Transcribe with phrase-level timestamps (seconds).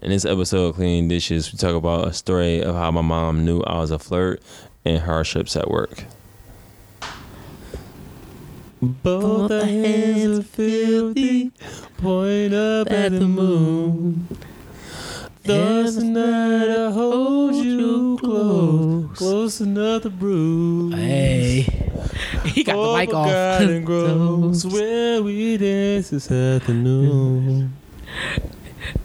[0.00, 3.44] In this episode of Cleaning Dishes, we talk about a story of how my mom
[3.44, 4.42] knew I was a flirt
[4.86, 6.04] and hardships at work.
[8.80, 11.50] Both our hands are filthy,
[11.98, 14.28] point up at the moon.
[15.44, 20.94] Thoughts tonight I hold you close, close enough to bruise.
[20.94, 21.62] Hey,
[22.46, 23.26] he got the mic off.
[23.26, 27.76] Garden grows where we dance this afternoon.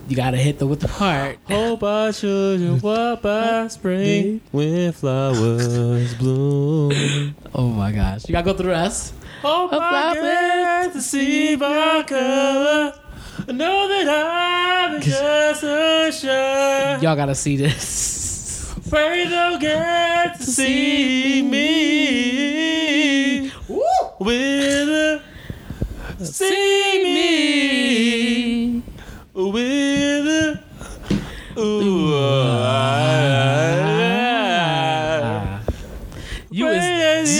[0.07, 1.37] you gotta hit the with the heart.
[1.47, 7.35] Hope our children walk by spring when flowers bloom.
[7.53, 9.13] Oh my gosh, you gotta go through the rest.
[9.41, 10.13] Hope Hope I I
[10.85, 12.93] get to see my color.
[13.47, 17.01] Know that I'm just a shine.
[17.01, 18.73] Y'all gotta see this.
[18.89, 23.51] Pray they'll get to see me
[24.19, 25.21] with a
[26.25, 28.81] see me
[29.33, 29.96] with
[31.57, 32.13] ooh.
[34.67, 35.61] ah,
[36.49, 37.35] You is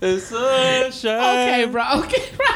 [0.00, 1.20] the sunshine.
[1.20, 1.82] okay, bro.
[2.00, 2.46] Okay, bro.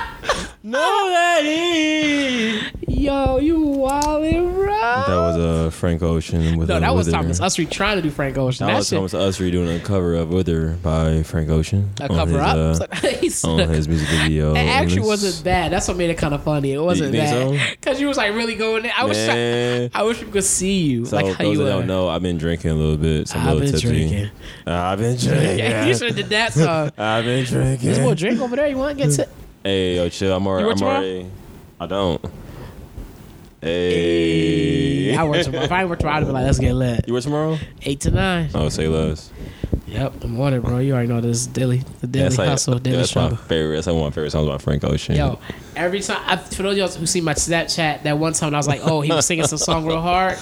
[0.63, 2.61] Know that he.
[3.05, 4.67] Yo, you wildin', bro.
[4.73, 7.19] That was a uh, Frank Ocean with no, a that was Wither.
[7.19, 8.67] Thomas Usry trying to do Frank Ocean.
[8.67, 11.91] That, That, was shit, Thomas Usry doing a cover of Wither by Frank Ocean.
[12.01, 12.91] a cover his, up.
[12.93, 14.55] uh, He's- on his music video.
[14.55, 15.71] It actually It's- wasn't bad.
[15.71, 16.73] That's what made it kind of funny.
[16.73, 17.75] It wasn't think bad so?
[17.81, 18.87] because you was like really going.
[18.87, 18.91] In.
[18.97, 19.19] I was.
[19.23, 19.91] Try- Man.
[19.93, 21.71] I wish we could see you, So like how those you that were.
[21.81, 23.29] don't know, I've been drinking a little bit.
[23.29, 24.31] So I'm a I've little been drinking.
[24.67, 25.59] I've been drinking.
[25.59, 26.91] Yeah, you should have did that song.
[26.97, 27.87] I've been drinking.
[27.87, 28.67] There's more drink over there.
[28.69, 29.29] You want to get to?
[29.63, 30.35] Hey, yo, chill.
[30.35, 30.71] I'm already.
[30.71, 31.31] I'm already.
[31.79, 32.25] I don't.
[33.65, 35.17] Hey.
[35.17, 35.65] I work tomorrow.
[35.65, 37.07] If I work tomorrow, I'd be like, let's get lit.
[37.07, 37.59] You work tomorrow?
[37.83, 38.51] Eight to nine.
[38.55, 39.31] Oh, say less.
[39.95, 40.79] Yep, I'm on it, bro.
[40.79, 43.37] You already know this daily, the daily That's like, hustle, daily that's my struggle.
[43.37, 43.77] favorite.
[43.77, 45.15] That's like one of my favorite songs about Frank Ocean.
[45.15, 45.39] Yo,
[45.77, 48.57] every time I, for those of y'all who see my Snapchat, that one time I
[48.57, 50.37] was like, oh, he was singing some song real hard.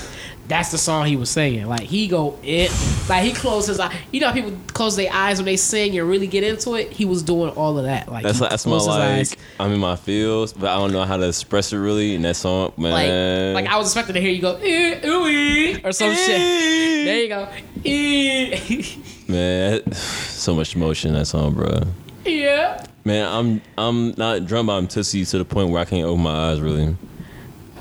[0.49, 1.67] That's the song he was singing.
[1.67, 2.73] Like he go it,
[3.09, 3.95] like he closed his eye.
[4.11, 6.91] You know how people close their eyes when they sing and really get into it.
[6.91, 8.11] He was doing all of that.
[8.11, 9.29] Like That's like that's my like.
[9.61, 12.17] I'm in my feels, but I don't know how to express it really.
[12.17, 13.55] And that song, man.
[13.55, 16.41] like I was expecting to hear you go ooh, ee," or some shit.
[17.03, 17.49] There you go.
[19.33, 21.81] Man, so much emotion in that song, bro.
[22.25, 22.85] yeah.
[23.05, 26.23] Man, I'm I'm not drunk, but I'm tipsy to the point where I can't open
[26.23, 26.97] my eyes really.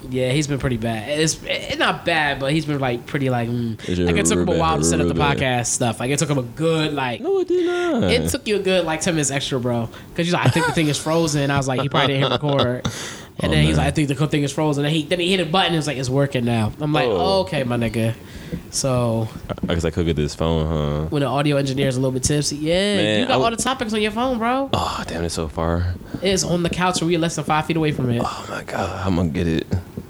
[0.10, 1.20] Yeah, he's been pretty bad.
[1.20, 3.48] It's, it's not bad, but he's been like pretty like.
[3.48, 3.78] Mm.
[4.06, 5.38] Like it took him a while to set up the bad.
[5.38, 6.00] podcast stuff.
[6.00, 7.22] Like it took him a good like.
[7.22, 8.04] No, it did not.
[8.12, 9.90] It took you a good like ten minutes extra, bro.
[10.10, 11.52] Because he's like, I think the thing is frozen.
[11.52, 12.88] I was like, he probably didn't hit record.
[13.44, 13.86] And Oh, then he's man.
[13.86, 14.86] like, I think the thing is frozen.
[14.86, 15.68] And he then he hit a button.
[15.74, 16.72] and It's like it's working now.
[16.80, 17.18] I'm like, Oh.
[17.18, 18.14] oh, okay, my nigga.
[18.70, 19.28] So
[19.68, 21.08] I guess I could get this phone, huh?
[21.10, 23.50] when the audio engineer is a little bit tipsy, yeah, Man, you got I all
[23.52, 24.70] the topics on your phone, bro.
[24.74, 25.96] Oh, damn, it's so far.
[26.22, 28.22] It's on the couch, and we're less than five feet away from it.
[28.24, 29.68] Oh my god, I'm gonna get it.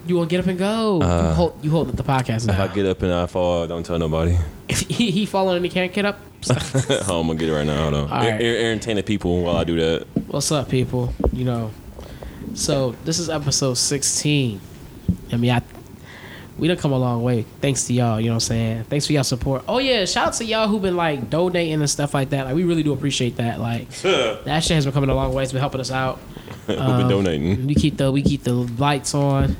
[0.08, 0.98] You want to get up and go?
[0.98, 2.60] you Uh, hold you hold the podcast If.
[2.60, 4.36] I get up and I fall, don't tell nobody.
[4.68, 6.20] If he, he falling and he can't get up.
[6.50, 7.82] oh, I'm gonna get it right now.
[7.84, 8.10] Hold on.
[8.10, 8.28] Right.
[8.34, 10.08] En- en- entertain the people while I do that.
[10.28, 11.14] What's up, people?
[11.32, 11.72] You know,
[12.54, 14.60] so this is episode 16.
[15.32, 15.62] I mean, I
[16.58, 17.44] we done come a long way.
[17.60, 18.20] Thanks to y'all.
[18.20, 18.84] You know what I'm saying?
[18.84, 19.64] Thanks for y'all support.
[19.68, 22.46] Oh yeah, shout out to y'all who been like donating and stuff like that.
[22.46, 23.60] Like we really do appreciate that.
[23.60, 25.42] Like that shit has been coming a long way.
[25.42, 26.20] It's been helping us out.
[26.68, 27.68] Um, been donating?
[27.68, 29.58] We keep the we keep the lights on,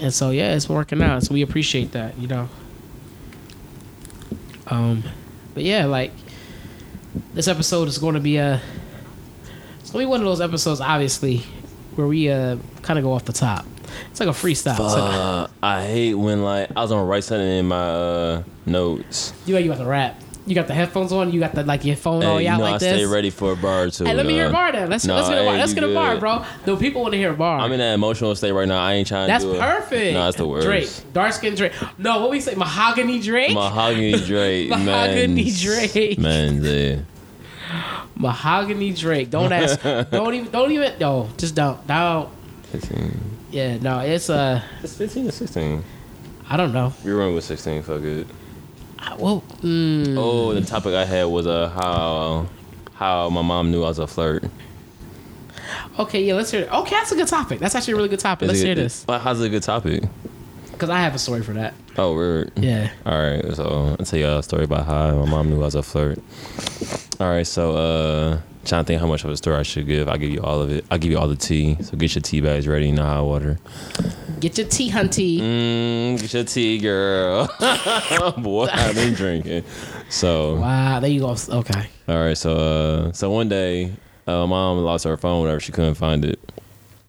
[0.00, 1.22] and so yeah, it's working out.
[1.22, 2.18] So we appreciate that.
[2.18, 2.48] You know.
[4.66, 5.04] Um,
[5.54, 6.12] but yeah, like
[7.34, 8.60] this episode is going to be a.
[9.80, 11.44] It's gonna be one of those episodes, obviously,
[11.98, 13.66] where we uh kind of go off the top.
[14.10, 14.78] It's like a freestyle.
[14.78, 19.32] Uh, I hate when like I was gonna write something in my uh, notes.
[19.46, 20.22] you got you got the rap.
[20.46, 21.30] You got the headphones on.
[21.32, 23.02] You got the like your phone And all you out know like I this.
[23.02, 24.04] stay ready for a bar too.
[24.04, 24.88] Hey, let me hear a bar then.
[24.88, 25.52] Let's Nah, let's get a bar.
[25.54, 26.44] hey, Let's get a bar, bro.
[26.64, 27.58] The people want to hear a bar.
[27.58, 28.80] I'm in that emotional state right now.
[28.80, 29.60] I ain't trying That's to do it.
[29.60, 30.14] perfect.
[30.14, 30.66] No, that's the worst.
[30.66, 31.72] Drake, dark skin Drake.
[31.98, 33.52] No, what we say, mahogany Drake.
[33.52, 34.68] Mahogany Drake.
[34.70, 36.18] Mahogany Drake.
[36.18, 37.00] Men's, yeah.
[38.18, 39.30] Mahogany Drake.
[39.30, 39.80] Don't ask.
[40.10, 40.50] don't even.
[40.50, 40.98] Don't even.
[40.98, 41.84] No, just don't.
[41.86, 42.28] Don't.
[42.72, 43.20] 15.
[43.50, 44.00] Yeah, no.
[44.00, 44.60] It's uh.
[44.82, 45.82] It's 15 or 16.
[46.50, 46.92] I don't know.
[47.04, 47.82] We were running with 16.
[47.82, 48.26] Fuck it.
[48.98, 52.46] I- Well, mm, Oh, the topic I had was uh how
[52.94, 54.44] how my mom knew I was a flirt.
[55.98, 56.24] okay.
[56.24, 56.62] Yeah, let's hear.
[56.62, 56.72] It.
[56.72, 57.60] Okay, that's a good topic.
[57.60, 58.48] That's actually a really good topic.
[58.48, 60.02] Let's Is it- hear this But how's it a good topic?
[60.72, 61.74] because I have a story for that.
[61.96, 62.52] Oh, weird.
[62.56, 62.90] Yeah.
[63.04, 65.74] All right, so I'll tell y'all a story about how my mom knew I was
[65.74, 66.20] a flirt.
[67.20, 70.08] All right, so uh, trying to think how much of a story I should give.
[70.08, 70.84] I'll give you all of it.
[70.90, 71.76] I'll give you all the tea.
[71.82, 72.86] So get your tea bags ready.
[72.86, 73.58] You know hot water.
[74.38, 75.40] Get your tea, hunty.
[75.40, 77.48] Mm, get your tea, girl.
[78.38, 79.64] Boy, I've been drinking.
[80.10, 81.34] So Wow, there you go.
[81.48, 81.88] Okay.
[82.06, 83.92] all right, so uh, so one day,
[84.28, 85.40] uh, my mom lost her phone.
[85.42, 86.38] Whatever, she couldn't find it.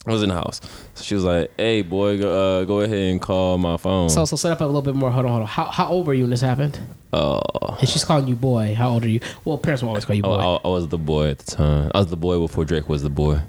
[0.09, 0.59] I was in the house.
[0.95, 4.25] So she was like, "Hey, boy, go, uh, go ahead and call my phone." So
[4.25, 5.11] so set up a little bit more.
[5.11, 5.47] Hold on, hold on.
[5.47, 6.79] How how old were you when this happened?
[7.13, 7.41] oh,
[7.79, 8.75] And she's calling you boy.
[8.75, 9.19] How old are you?
[9.45, 10.43] Well, parents will always call you oh, boy.
[10.43, 11.91] I, I was the boy at the time.
[11.93, 13.39] I was the boy before Drake was the boy.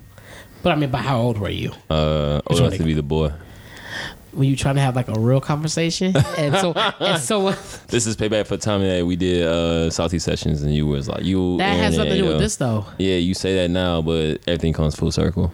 [0.62, 1.72] But I mean, by how old were you?
[1.88, 3.32] Uh, old enough to be the boy.
[4.32, 6.14] Were you trying to have like a real conversation?
[6.38, 7.50] And so and so
[7.88, 11.08] This is payback for the time that we did uh salty sessions, and you was
[11.08, 12.86] like, "You." that has nothing to do with this though.
[12.98, 15.52] Yeah, you say that now, but everything comes full circle.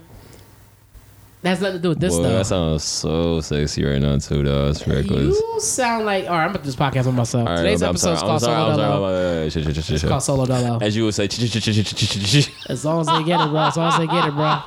[1.47, 2.39] That has nothing to do with this Boy, though.
[2.39, 4.43] that sounds so sexy right now too.
[4.43, 5.37] Though it's reckless.
[5.39, 6.41] You sound like all right.
[6.43, 7.47] I'm gonna do this podcast with myself.
[7.49, 9.47] Right, Today's episode is called sorry, Solo Dolo.
[9.47, 10.79] It's called Solo Dolo.
[10.83, 11.27] As you would say,
[12.69, 13.61] As long as they get it, bro.
[13.61, 14.59] As long as they get it, bro.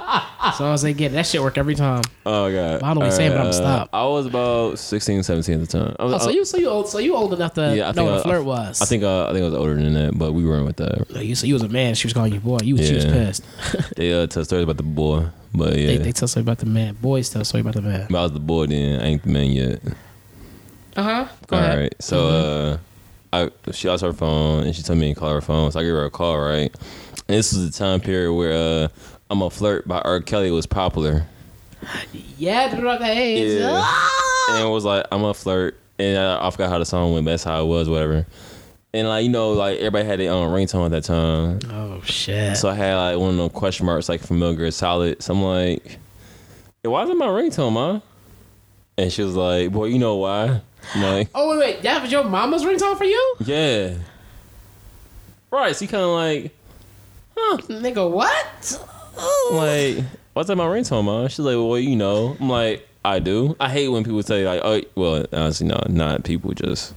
[0.41, 1.15] As long as they get it.
[1.15, 2.01] That shit work every time.
[2.25, 2.75] oh god.
[2.75, 3.89] I don't know what you're saying, but I'm stop.
[3.91, 5.95] I was about 16, 17 at the time.
[5.99, 8.05] Was, Oh, so you so you old so you old enough to Uh, Yeah, know
[8.05, 8.81] what a I- flirt was.
[8.81, 11.13] I think uh, I think I was older than that, but we weren't with that.
[11.13, 11.93] No, you so you was a man.
[11.95, 12.59] She was calling you boy.
[12.63, 13.11] You was she was Yeah.
[13.13, 13.43] pissed.
[13.97, 16.65] They uh, tell stories about the boy, but yeah, They, they tell story about the
[16.65, 16.95] man.
[17.01, 18.07] Boys tell story about the man.
[18.09, 18.99] but I was the boy then.
[19.01, 19.81] I ain't the man yet.
[20.95, 21.27] Uh huh.
[21.47, 21.79] Go All ahead.
[21.79, 21.95] right.
[21.99, 22.77] So uh,
[23.31, 25.71] I she lost her phone and she told me to call her phone.
[25.71, 26.39] So I gave her a call.
[26.39, 26.75] Right.
[27.27, 28.53] And this was the time period where
[28.85, 28.87] uh,
[29.29, 30.19] I'm a flirt by R.
[30.21, 31.25] Kelly was popular.
[32.37, 33.05] Yeah, throw out the.
[33.07, 33.69] Yeah.
[33.83, 34.47] Ah!
[34.51, 37.25] and it was like I'm a flirt, and I, I forgot how the song went.
[37.25, 38.25] But that's how it was, whatever.
[38.93, 41.59] And like you know, like everybody had their own ringtone at that time.
[41.71, 42.57] Oh shit.
[42.57, 45.21] So I had like one of those question marks, like familiar, solid.
[45.21, 45.99] So I'm like,
[46.81, 48.01] "Hey, why is it my ringtone, ma?
[48.97, 50.61] And she was like, boy, you know why?
[50.95, 51.81] I'm like, oh wait, wait.
[51.83, 53.93] That was your mama's ringtone for you, yeah.
[55.51, 55.75] Right.
[55.75, 56.55] So you kind of like,
[57.37, 57.57] huh?
[57.67, 58.09] nigga.
[58.09, 58.85] What?
[59.17, 60.03] I'm like,
[60.33, 61.27] what's that my ringtone, ma?
[61.27, 62.35] She's like, well, you know.
[62.39, 63.55] I'm like, I do.
[63.59, 66.93] I hate when people say like, oh, well, honestly, no, not people just.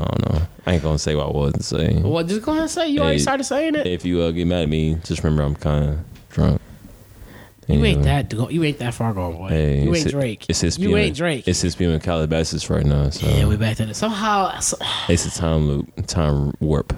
[0.00, 0.42] I don't know.
[0.66, 2.02] I ain't gonna say what I wasn't saying.
[2.02, 3.86] Well, just go ahead and say you already started saying it.
[3.86, 5.98] If you uh, get mad at me, just remember I'm kind of
[6.30, 6.60] drunk.
[7.66, 8.28] You ain't that.
[8.28, 9.48] go- You ain't that far gone, boy.
[9.48, 10.44] Hey, you ain't Drake.
[10.50, 11.48] It's 6 You ain't Drake.
[11.48, 11.92] It's 6 p.m.
[11.92, 13.96] in Calabasas right now, so yeah, we back to this.
[13.96, 14.76] Somehow, so-
[15.08, 16.92] it's a time loop, time warp.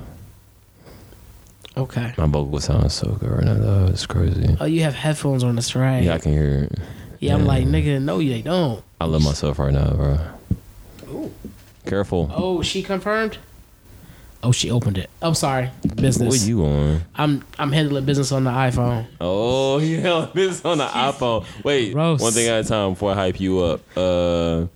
[1.76, 2.14] okay.
[2.16, 3.86] My vocal sounds so good right now, though.
[3.86, 4.56] It's crazy.
[4.60, 5.54] Oh, you have headphones on.
[5.54, 6.02] That's right.
[6.02, 6.78] Yeah, I can hear it.
[7.20, 8.82] Yeah, I'm like, nigga, no, they don't.
[9.00, 10.18] I love myself right now, bro.
[11.10, 11.32] Ooh.
[11.86, 12.30] Careful.
[12.34, 13.38] Oh, she confirmed.
[14.42, 15.08] Oh, she opened it.
[15.22, 16.34] I'm sorry, business.
[16.34, 17.02] What are you on?
[17.16, 19.06] I'm I'm handling business on the iPhone.
[19.20, 21.44] Oh, yeah, this is on the iPhone.
[21.64, 22.20] Wait, Gross.
[22.20, 23.80] one thing at a time before I hype you up.
[23.96, 24.66] Uh,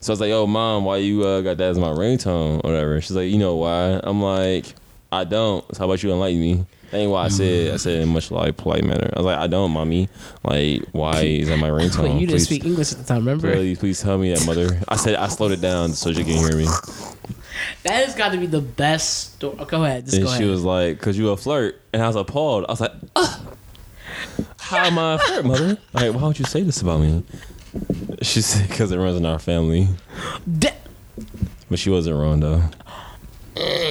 [0.00, 2.70] so I was like, "Yo, mom, why you uh, got that as my ringtone or
[2.70, 4.66] whatever?" She's like, "You know why?" I'm like,
[5.10, 6.64] "I don't." So how about you enlighten me?
[6.90, 7.74] That ain't why I said.
[7.74, 9.10] I said it in much like polite manner.
[9.14, 10.08] I was like, "I don't, mommy.
[10.42, 13.52] Like, why is that my ringtone?" you didn't Please- speak English at the time, remember?
[13.54, 14.80] Please, please tell me that, mother.
[14.88, 16.66] I said I slowed it down so she can hear me.
[17.82, 19.56] That has got to be the best story.
[19.66, 20.50] Go ahead, just and go she ahead.
[20.50, 22.64] was like, "Cause you a flirt," and I was appalled.
[22.68, 23.40] I was like, Ugh.
[24.58, 25.78] "How am I a flirt, mother?
[25.92, 27.22] Like, why would you say this about me?"
[28.22, 29.88] She said, "Cause it runs in our family."
[30.58, 30.70] Da-
[31.68, 32.62] But she wasn't wrong though.
[33.56, 33.87] Mm.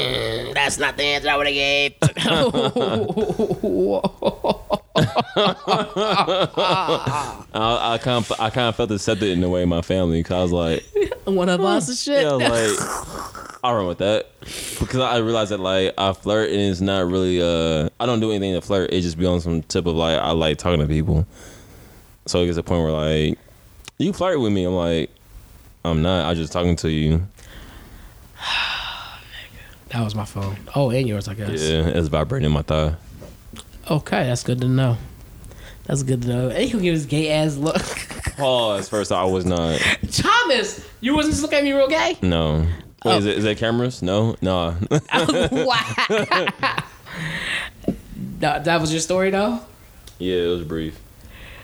[0.67, 1.93] That's not the answer I would have gave.
[7.53, 10.19] I, I kind of, I kind of felt accepted in a way in my family
[10.19, 10.83] because I was like,
[11.23, 12.23] One of us and shit.
[12.23, 16.49] yeah, I was like, I run with that because I realized that like I flirt
[16.49, 18.91] and it's not really uh I don't do anything to flirt.
[18.91, 21.25] It just be on some tip of like I like talking to people.
[22.25, 23.39] So it gets to a point where like
[23.99, 25.11] you flirt with me, I'm like
[25.85, 26.29] I'm not.
[26.29, 27.25] I just talking to you.
[29.89, 30.57] That was my phone.
[30.75, 31.61] Oh, and yours, I guess.
[31.61, 32.95] Yeah, it's vibrating my thigh.
[33.89, 34.97] Okay, that's good to know.
[35.85, 36.49] That's good to know.
[36.49, 37.75] And he give his gay ass look.
[38.37, 38.89] Pause.
[38.89, 39.79] First, I was not.
[40.11, 42.17] Thomas, you wasn't just looking at me real gay.
[42.21, 42.59] No.
[43.05, 43.17] Wait, Oh.
[43.17, 44.01] is it is that cameras?
[44.01, 44.75] No, no.
[45.13, 45.93] Oh, wow.
[48.39, 49.59] that, that was your story though.
[50.19, 50.99] yeah, it was brief.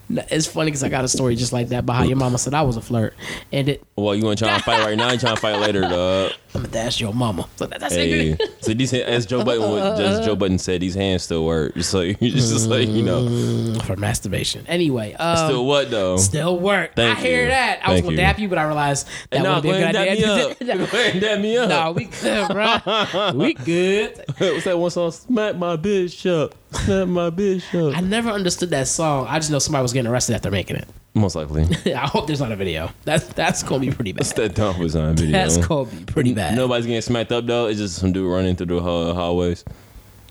[0.10, 1.86] It's funny because I got a story just like that.
[1.86, 3.14] But how your mama said I was a flirt,
[3.52, 5.12] and it, Well, you want to try and fight right now?
[5.12, 6.32] You trying to fight later, dog?
[6.56, 7.48] I'm that's your mama.
[7.56, 8.42] So that, that's Hey, it.
[8.64, 9.64] so these as Joe Budden
[10.00, 11.74] as Joe Budden said, these hands still work.
[11.76, 14.66] Just like just, just like you know, for masturbation.
[14.68, 16.18] Anyway, um, still what though?
[16.18, 16.96] still work.
[16.96, 17.48] Thank I hear you.
[17.48, 17.80] that.
[17.84, 19.84] I was gonna dap you, but I realized that Hey, nah, would be a good
[19.84, 20.48] and dap me idea.
[20.50, 20.60] up.
[20.92, 21.70] Go ahead dap me up.
[21.70, 23.32] no, we good, bro.
[23.36, 24.18] we good.
[24.38, 25.12] What's that one song?
[25.12, 26.54] Smack my bitch up.
[26.74, 29.28] Smack my bitch I never understood that song.
[29.28, 30.88] I just know somebody was getting arrested after making it.
[31.14, 31.64] Most likely.
[31.94, 32.90] I hope there's not a video.
[33.06, 34.26] That's that's gonna be pretty bad.
[34.26, 35.32] that dump was on video.
[35.34, 36.56] That's gonna be pretty bad.
[36.56, 37.68] Nobody's getting smacked up though.
[37.68, 39.64] It's just some dude running through the hall- hallways.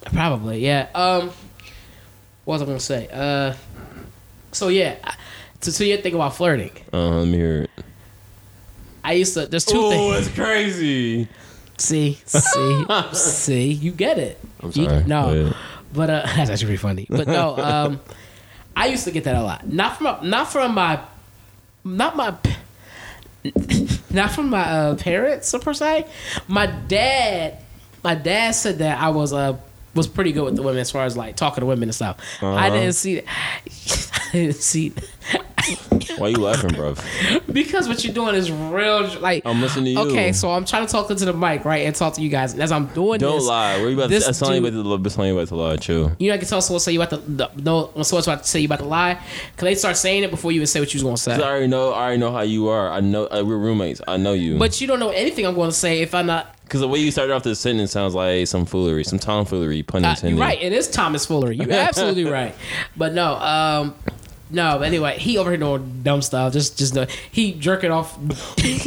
[0.07, 0.89] Probably, yeah.
[0.95, 1.31] Um,
[2.45, 3.09] what was I gonna say?
[3.13, 3.55] Uh,
[4.51, 5.15] so yeah, I-
[5.61, 6.73] so, so you think about flirting.
[6.93, 7.71] Uh, let me hear it.
[9.05, 9.47] I used to.
[9.47, 10.15] There's two Oh, things.
[10.15, 11.29] Oh it's crazy.
[11.79, 13.73] See, see, see.
[13.73, 14.41] You get it.
[14.61, 14.87] I'm sorry.
[14.87, 15.52] Go no, ahead.
[15.93, 17.07] But uh, that's actually pretty funny.
[17.09, 18.01] But no, um,
[18.77, 19.67] I used to get that a lot.
[19.69, 21.01] Not from not from my,
[21.85, 22.35] not my,
[24.11, 26.07] not from my uh, parents per se.
[26.49, 27.59] My dad,
[28.05, 29.57] my dad said that I was uh
[29.95, 32.17] was pretty good with the women as far as like talking to women and stuff.
[32.41, 32.71] I Uh-huh.
[32.71, 33.25] didn't see that.
[34.29, 34.93] I didn't see
[36.19, 36.99] Why you laughing, bruv?
[37.53, 39.09] because what you're doing is real.
[39.21, 40.11] Like I'm listening to you.
[40.11, 42.53] Okay, so I'm trying to talk into the mic, right, and talk to you guys.
[42.53, 43.79] And as I'm doing Don't this, lie.
[43.81, 44.09] Where you about to?
[44.11, 44.99] this That's not you about to.
[45.03, 45.77] That's about to lie.
[45.77, 46.17] Chill.
[46.19, 48.43] You know, I can tell someone say you about to the, no when someone's about
[48.43, 49.15] to say you about to lie,
[49.57, 51.51] cause they start saying it before you even say what you was gonna 'Cause I
[51.51, 51.93] already know.
[51.93, 52.91] I already know how you are.
[52.91, 54.01] I know uh, we're roommates.
[54.07, 54.59] I know you.
[54.59, 56.55] But you don't know anything I'm gonna say if I'm not.
[56.65, 60.05] because the way you started off this sentence sounds like some foolery, some tomfoolery, pun
[60.05, 60.37] Uh, intended.
[60.37, 60.61] you're right.
[60.61, 61.53] It is Thomas Fuller.
[61.53, 62.55] You're absolutely right.
[62.97, 63.95] But no, um,
[64.53, 64.79] no.
[64.79, 66.53] But anyway, he over here doing dumb stuff.
[66.53, 68.17] Just, just the, he jerking off.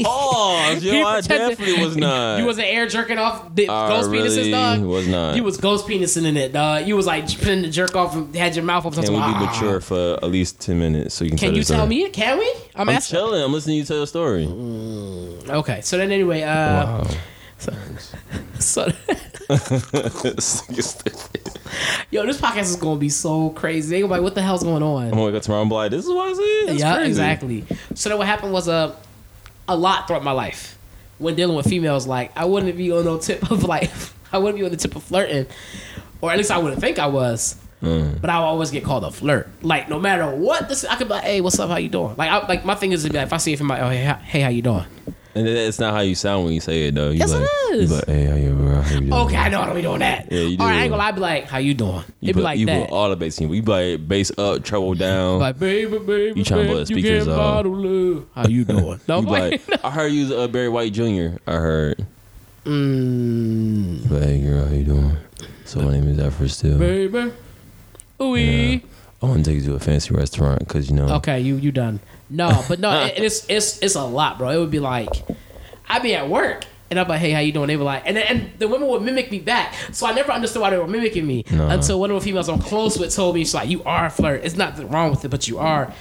[0.07, 2.38] Oh, yo, I definitely was not.
[2.39, 4.79] You wasn't air jerking off the I ghost penises, dog.
[4.79, 5.36] He was not.
[5.36, 6.88] You was ghost penising in it, dog.
[6.88, 9.01] You was like pretending to jerk off and had your mouth open.
[9.03, 9.51] Can we be Ah.
[9.51, 11.38] mature for at least ten minutes so you can?
[11.38, 11.89] Can tell you tell story?
[11.89, 12.10] me?
[12.10, 12.50] Can we?
[12.75, 13.15] I'm, I'm asking.
[13.17, 13.43] chilling.
[13.43, 14.45] I'm listening to you tell the story.
[15.50, 16.45] Okay, so then anyway, uh,
[17.01, 17.07] Wow.
[18.60, 18.91] So, so
[22.12, 23.95] yo, this podcast is gonna be so crazy.
[23.95, 25.05] They gonna be like, what the hell's going on?
[25.05, 26.95] I'm gonna wake up tomorrow and be like, "This is what I said." That's yeah,
[26.95, 27.10] crazy.
[27.10, 27.65] exactly.
[27.93, 28.95] So then what happened was uh,
[29.67, 30.77] a lot throughout my life
[31.17, 32.07] when dealing with females.
[32.07, 33.91] Like I wouldn't be on no tip of like
[34.31, 35.48] I wouldn't be on the tip of flirting,
[36.22, 37.55] or at least I wouldn't think I was.
[37.84, 38.20] Mm.
[38.22, 39.48] But I would always get called a flirt.
[39.62, 41.70] Like no matter what, this I could be like, "Hey, what's up?
[41.70, 43.53] How you doing?" Like, I, like my thing is to be like, if I see
[43.53, 44.86] it from my, oh, hey, how- hey, how you doing?
[45.36, 47.10] And it's not how you sound when you say it though.
[47.10, 48.82] You Yes, like, it You like, hey, how you, bro?
[48.82, 49.13] How you doing?
[49.13, 50.32] Okay, I know I don't be doing that.
[50.32, 50.79] Yeah, you I do.
[50.79, 51.08] ain't gonna lie.
[51.10, 52.88] I be like, "How you doing?" You It be put, like you that.
[52.89, 53.51] put all the bass in.
[53.53, 55.39] You be like bass up, treble down.
[55.39, 57.36] like, baby, baby, You blow the baby, speakers up.
[57.36, 58.25] can't bottle love.
[58.34, 59.00] How you doing?
[59.10, 61.36] no, you like, I heard you was uh, Barry White Jr.
[61.46, 62.05] I heard.
[62.63, 65.17] mm, But hey, girl, how you doing?
[65.65, 66.77] So my name is Alfred Still.
[66.79, 67.32] baby,
[68.22, 68.36] ooh.
[68.36, 68.81] I
[69.27, 71.07] want to take you to a fancy restaurant because you know.
[71.15, 72.00] Okay, you you done.
[72.29, 74.50] No, but no, it, it's it's it's a lot, bro.
[74.50, 75.10] It would be like,
[75.88, 76.65] I'd be at work.
[76.91, 77.67] And I'm like, hey, how you doing?
[77.67, 79.74] They were like, and and the women would mimic me back.
[79.91, 81.67] So I never understood why they were mimicking me No.
[81.69, 84.10] until one of the females I'm close with told me, she's like, you are a
[84.12, 84.43] flirt.
[84.43, 85.91] It's nothing wrong with it, but you are.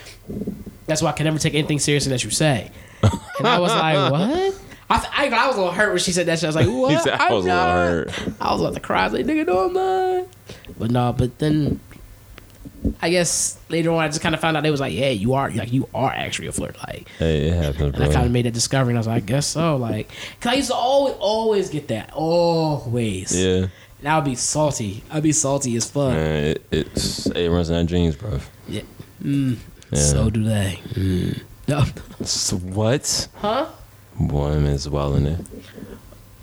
[0.87, 2.71] That's why I can never take anything seriously that you say.
[3.03, 4.61] And I was like, what?
[4.91, 6.45] I, th- I, I was a little hurt when she said that shit.
[6.45, 7.03] I was like, what?
[7.03, 8.13] Said, I I'm was a little not." hurt.
[8.41, 9.01] I was about to cry.
[9.01, 10.27] I was like, nigga, no, I'm not.
[10.79, 11.81] But no, but then
[13.01, 15.35] I guess later on I just kind of found out they was like, yeah, you
[15.35, 16.77] are like you are actually a flirt.
[16.87, 19.23] Like, Hey, it happens, and I kind of made that discovery, and I was like,
[19.23, 19.77] I guess so.
[19.77, 20.11] Like,
[20.41, 23.35] cause I used to always always get that always.
[23.35, 23.67] Yeah,
[24.01, 25.03] And I would be salty.
[25.11, 26.13] I'd be salty as fuck.
[26.13, 28.39] man, it, it's it runs in our dreams, bro.
[28.69, 28.83] Yeah.
[29.23, 29.57] Mm,
[29.91, 29.99] Yeah.
[29.99, 30.79] So do they.
[30.93, 31.43] Mm.
[31.69, 31.85] No.
[32.25, 33.29] So what?
[33.37, 33.67] Huh?
[34.19, 35.41] Woman is well in it.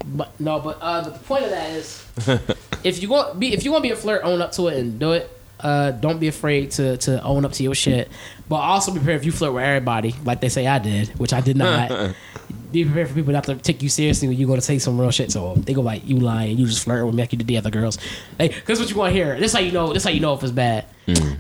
[0.06, 2.04] But no, but uh, the point of that is,
[2.84, 4.78] if you want be if you want to be a flirt, own up to it
[4.78, 5.30] and do it.
[5.64, 8.10] Uh, don't be afraid to to own up to your shit.
[8.50, 11.34] But also be prepared if you flirt with everybody, like they say I did, which
[11.34, 12.16] I did not.
[12.72, 15.00] be prepared for people not to take you seriously when you go to say some
[15.00, 15.62] real shit to them.
[15.62, 17.70] They go like you lying, you just flirting with me like you did the other
[17.70, 17.98] girls.
[18.38, 19.38] Hey, cause what you want to hear.
[19.40, 19.94] This is how you know.
[19.94, 20.86] This how you know if it's bad.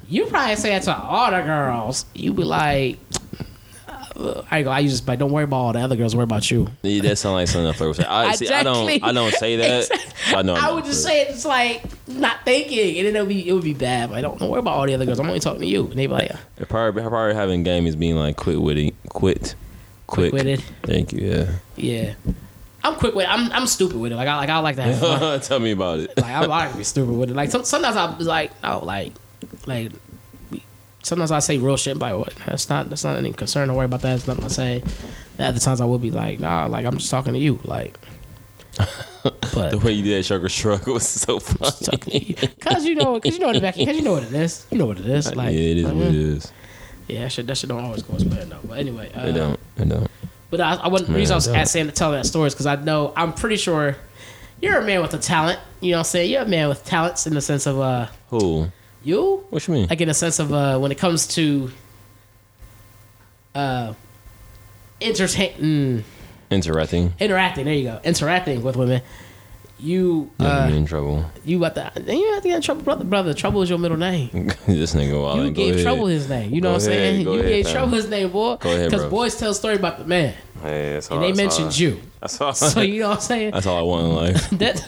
[0.07, 2.05] You probably say that to all the girls.
[2.13, 2.99] You be like.
[4.51, 4.71] I go.
[4.71, 6.15] I just like don't worry about all the other girls.
[6.15, 6.67] Worry about you.
[6.83, 8.05] Yeah, that sounds like something a flirt would say.
[8.05, 9.89] I, see, I don't, I don't say that.
[10.31, 10.55] but I know.
[10.55, 13.63] I'm I would just say it's like not thinking, and then it'll be it would
[13.63, 14.09] be bad.
[14.09, 15.19] But I don't, don't worry about all the other girls.
[15.19, 15.85] I'm only talking to you.
[15.85, 19.55] And they be like, It Probably, probably having game is being like quick witty, quit,
[20.07, 20.31] quick.
[20.31, 20.63] Quick-witted.
[20.83, 21.21] Thank you.
[21.21, 21.51] Yeah.
[21.75, 22.13] yeah,
[22.83, 23.25] I'm quick with.
[23.25, 23.29] it.
[23.31, 24.15] I'm I'm stupid with it.
[24.15, 25.39] Like I like I like to have fun.
[25.41, 26.17] Tell me about it.
[26.17, 27.35] like I like to be stupid with it.
[27.35, 29.13] Like some, sometimes I was like, oh, like
[29.65, 29.91] like.
[31.03, 32.35] Sometimes I say real shit, but like what?
[32.45, 33.67] That's not that's not any concern.
[33.67, 34.15] Don't worry about that.
[34.15, 34.83] It's nothing to say.
[35.37, 37.97] And other times I will be like, nah, like I'm just talking to you, like.
[39.53, 42.35] But The way you did that sugar shrug was so funny.
[42.59, 44.65] Cause you know, cause you know the back, cause you know what it is.
[44.71, 45.35] You know what it is.
[45.35, 46.51] Like, yeah, it is like, what it mm.
[47.07, 48.59] Yeah, that shit, that shit don't always go as planned though.
[48.63, 49.59] But anyway, uh, It don't.
[49.77, 50.09] It don't.
[50.49, 52.47] But I, I wasn't, the reason I was it at saying to tell that story
[52.47, 53.95] is because I know I'm pretty sure
[54.61, 55.59] you're a man with a talent.
[55.81, 56.31] You know what I'm saying?
[56.31, 58.71] You're a man with talents in the sense of uh Who?
[59.03, 59.87] You What you mean?
[59.89, 61.71] like in a sense of uh when it comes to
[63.55, 63.93] uh
[65.01, 66.03] entertain mm,
[66.51, 67.13] Interacting.
[67.19, 67.65] interacting.
[67.65, 69.01] There you go, interacting with women.
[69.79, 71.25] You uh in trouble.
[71.43, 73.03] you about to you have to get in trouble, brother.
[73.03, 74.29] Brother, trouble is your middle name.
[74.67, 75.39] this nigga wild.
[75.39, 75.83] You gave ahead.
[75.83, 76.53] trouble his name.
[76.53, 77.21] You know Go what I'm saying?
[77.21, 78.57] You ahead, gave trouble his name, boy.
[78.57, 81.67] Because boys tell a story about the man, Hey, that's all, and they that's mentioned
[81.67, 82.01] all, you.
[82.19, 82.53] That's all.
[82.53, 83.51] So you know what I'm saying?
[83.51, 84.49] that's all I want in life.
[84.59, 84.81] That,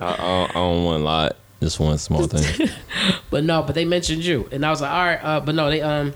[0.00, 1.36] I, I, don't, I don't want a lot.
[1.60, 2.68] Just one small thing.
[3.30, 5.70] but no, but they mentioned you, and I was like, all right, uh, but no,
[5.70, 6.14] they um.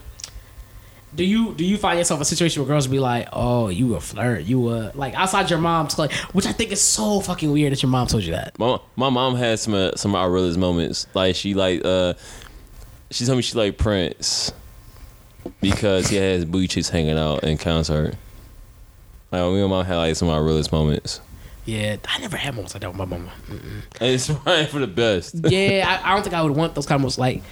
[1.15, 3.95] Do you do you find yourself in a situation where girls be like, "Oh, you
[3.95, 7.53] a flirt, you a like outside your mom's like," which I think is so fucking
[7.53, 8.59] weird that your mom told you that.
[8.59, 11.07] my, my mom had some uh, some of our realest moments.
[11.15, 12.15] Like she like uh
[13.13, 14.53] She told me she like Prince
[15.61, 18.17] because he has booty cheeks hanging out in concert.
[19.31, 21.21] Like me and mom had like some of our realest moments.
[21.65, 23.33] Yeah, I never had moments like that with my mama.
[23.49, 23.83] Mm-mm.
[24.01, 25.35] And it's right for the best.
[25.49, 27.19] Yeah, I, I don't think I would want those kind of moments.
[27.19, 27.43] Like,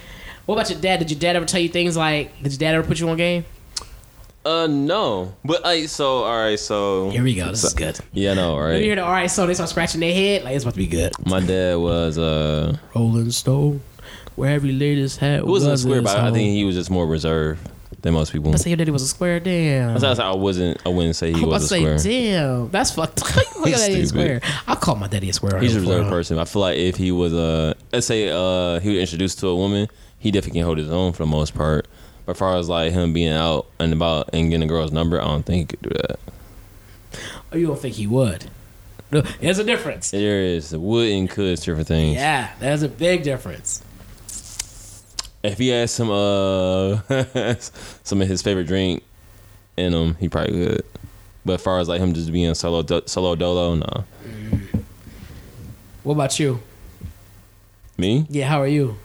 [0.46, 0.98] what about your dad?
[0.98, 2.30] Did your dad ever tell you things like?
[2.42, 3.44] Did your dad ever put you on game?
[4.44, 5.34] Uh, no.
[5.44, 7.48] But like, so all right, so Here we go.
[7.50, 7.98] This is good.
[8.12, 10.42] yeah, no, You hear the all right, so they start scratching their head.
[10.44, 11.12] Like it's about to be good.
[11.24, 13.80] My dad was uh, Rolling Stone,
[14.34, 15.42] wherever you laid his hat.
[15.44, 17.60] he wasn't a square, but I think he was just more reserved
[18.02, 18.52] than most people.
[18.52, 19.40] I say your daddy was a square.
[19.40, 19.98] Damn.
[19.98, 20.80] That's why I wasn't.
[20.84, 21.98] I wouldn't say he I'm was a say, square.
[21.98, 23.22] damn, that's fucked.
[23.56, 24.40] Look at daddy a square.
[24.66, 25.58] I call my daddy a square.
[25.60, 26.38] He's a reserved person.
[26.38, 29.56] I feel like if he was uh, let's say uh, he was introduced to a
[29.56, 31.86] woman, he definitely can hold his own for the most part.
[32.26, 35.20] But as far as like him being out and about and getting a girl's number,
[35.20, 36.18] I don't think he could do that.
[37.52, 38.44] Oh, you don't think he would?
[39.10, 40.10] No, There's a difference.
[40.10, 42.14] There is would and could is different things.
[42.16, 43.82] Yeah, there's a big difference.
[45.42, 47.00] If he had some uh
[48.04, 49.02] some of his favorite drink
[49.76, 50.84] in him, he probably could.
[51.44, 54.04] But as far as like him just being solo do- solo dolo, no.
[56.04, 56.60] What about you?
[57.96, 58.26] Me?
[58.28, 58.96] Yeah, how are you?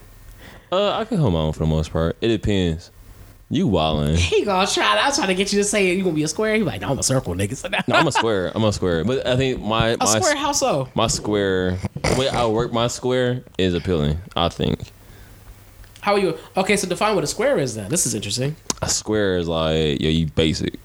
[0.71, 2.17] Uh, I can hold my own for the most part.
[2.21, 2.91] It depends.
[3.49, 4.15] You wildin'.
[4.17, 4.97] He gonna try.
[4.97, 6.55] I was trying to get you to say you gonna be a square.
[6.55, 7.55] He like, no, I'm a circle, nigga.
[7.55, 8.51] So No, I'm a square.
[8.53, 9.03] I'm a square.
[9.05, 10.35] But I think my a my square.
[10.35, 10.89] How so?
[10.95, 14.19] my square the way I work my square is appealing.
[14.35, 14.91] I think
[16.07, 16.37] How are you?
[16.55, 17.89] Okay, so define what a square is then.
[17.89, 18.55] This is interesting.
[18.81, 20.79] a square is like yo, you basic.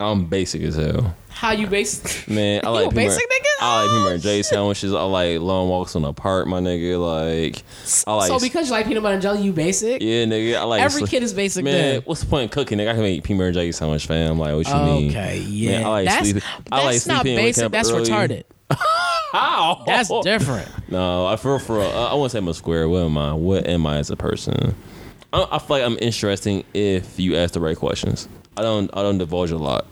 [0.00, 2.28] I'm basic as hell, How you basic?
[2.28, 2.62] man.
[2.64, 3.44] I like basic nigga?
[3.60, 4.92] I like Oh, peanut and jelly oh, sandwiches.
[4.92, 6.98] I like long walks on the park, my nigga.
[6.98, 7.62] Like
[8.08, 10.02] I like so because you like peanut butter and jelly, you basic.
[10.02, 10.56] yeah, nigga.
[10.56, 12.02] I like Every sli- kid is basic Man, then.
[12.02, 12.78] what's the point in cooking?
[12.78, 14.36] Nigga, I can make peanut butter and J sandwich, fam.
[14.36, 15.10] Like what you mean?
[15.10, 15.70] Okay, yeah.
[15.70, 16.42] Man, I like that's sleeping.
[16.72, 17.70] I like that's not sleeping and waking basic.
[17.70, 18.10] That's early.
[18.10, 18.44] retarded.
[19.32, 19.82] How?
[19.86, 20.68] That's different.
[20.90, 21.80] No, I feel for.
[21.80, 22.88] Uh, I wouldn't say I'm a square.
[22.88, 23.32] What am I?
[23.32, 24.74] What am I as a person?
[25.32, 28.28] I, I feel like I'm interesting if you ask the right questions.
[28.56, 28.90] I don't.
[28.94, 29.86] I don't divulge a lot.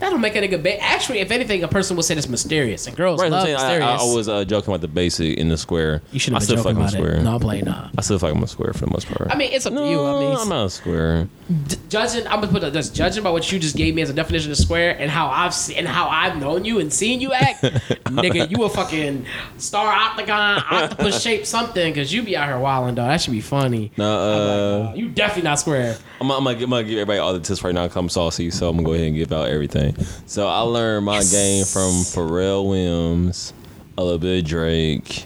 [0.00, 2.86] That don't make a nigga ba- Actually, if anything, a person would say it's mysterious,
[2.86, 3.26] and girls Right.
[3.26, 4.00] I'm love saying I, mysterious.
[4.02, 6.02] I, I was uh, joking about the basic in the square.
[6.10, 7.10] you should I have still been feel joking I'm about it.
[7.12, 7.22] square.
[7.24, 7.90] No, I'm playing nah.
[7.96, 9.28] I still I'm a square for the most part.
[9.30, 10.00] I mean, it's up no, to you.
[10.02, 11.28] I mean, I'm not a square.
[11.68, 14.10] d- judging, I'm gonna put it, just judging by what you just gave me as
[14.10, 17.20] a definition of square and how I've seen and how I've known you and seen
[17.20, 19.26] you act, nigga, you a fucking
[19.58, 23.08] star octagon, octopus shaped something, cause you be out here wilding, dog.
[23.08, 23.92] That should be funny.
[23.98, 25.96] No, uh, Uh, you definitely not square.
[26.20, 27.86] I'm, I'm, gonna, give- I'm gonna give everybody all the tips right now.
[27.88, 29.89] 'cause I'm saucy, so I'm gonna go ahead and give out everything.
[30.26, 31.32] So I learned my Yes.
[31.32, 33.52] game from Pharrell Williams,
[33.98, 35.24] a little bit of Drake.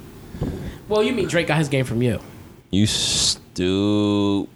[0.88, 2.20] Well, you mean Drake got his game from you?
[2.70, 4.48] You stupid.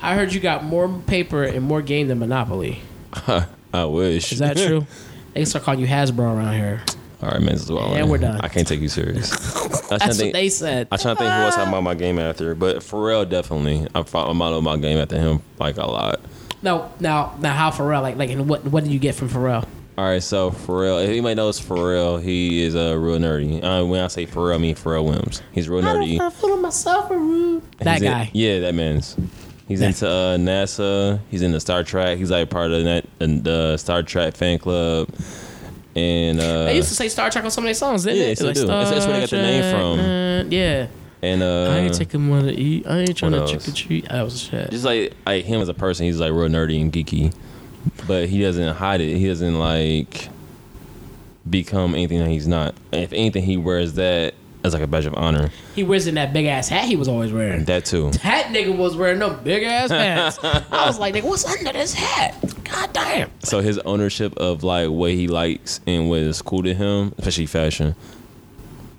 [0.00, 2.80] I heard you got more paper and more game than Monopoly.
[3.72, 4.32] I wish.
[4.32, 4.86] Is that true?
[5.34, 6.82] they start calling you Hasbro around here.
[7.20, 7.54] All right, man.
[7.54, 8.10] This is what I And learned.
[8.10, 8.40] we're done.
[8.42, 9.32] I can't take you serious.
[9.56, 10.32] I was trying to That's what think.
[10.34, 10.88] they said.
[10.92, 13.86] I trying to think who else had my, my game after, but Pharrell definitely.
[13.94, 16.20] I fought I'm my game after him like a lot.
[16.62, 18.02] No, now, now, how Pharrell?
[18.02, 19.66] Like, like, and what, what did you get from Pharrell?
[19.96, 23.62] All right, so Pharrell, if anybody knows Pharrell, he is a uh, real nerdy.
[23.62, 25.42] Uh, when I say Pharrell, I mean Pharrell Williams.
[25.52, 26.20] He's real nerdy.
[26.20, 27.62] I'm feeling myself a rude.
[27.78, 28.30] That He's in- guy.
[28.32, 29.16] yeah, that man's.
[29.66, 31.20] He's That- into uh, NASA.
[31.30, 32.16] He's into Star Trek.
[32.18, 35.08] He's like part of that and the Star Trek fan club.
[35.96, 38.22] And uh, They used to say Star Trek on some of their songs, didn't Yeah,
[38.22, 38.28] they?
[38.30, 38.66] they still do.
[38.66, 39.98] That's- that's where they got the name from.
[40.00, 40.86] Uh, yeah.
[41.22, 42.86] And uh, I ain't taking one to eat.
[42.86, 44.10] I ain't trying to what trick or treat.
[44.10, 44.70] I was shit.
[44.70, 47.34] just like like him as a person, he's like real nerdy and geeky,
[48.06, 49.16] but he doesn't hide it.
[49.16, 50.28] He doesn't like
[51.48, 52.74] become anything that he's not.
[52.92, 55.50] And if anything, he wears that as like a badge of honor.
[55.74, 57.64] He wears in that big ass hat he was always wearing.
[57.64, 58.10] That too.
[58.22, 60.38] That nigga was wearing them big ass hats.
[60.42, 62.36] I was like, nigga, what's under this hat?
[62.64, 63.30] God damn.
[63.40, 67.46] So his ownership of like what he likes and what is cool to him, especially
[67.46, 67.94] fashion,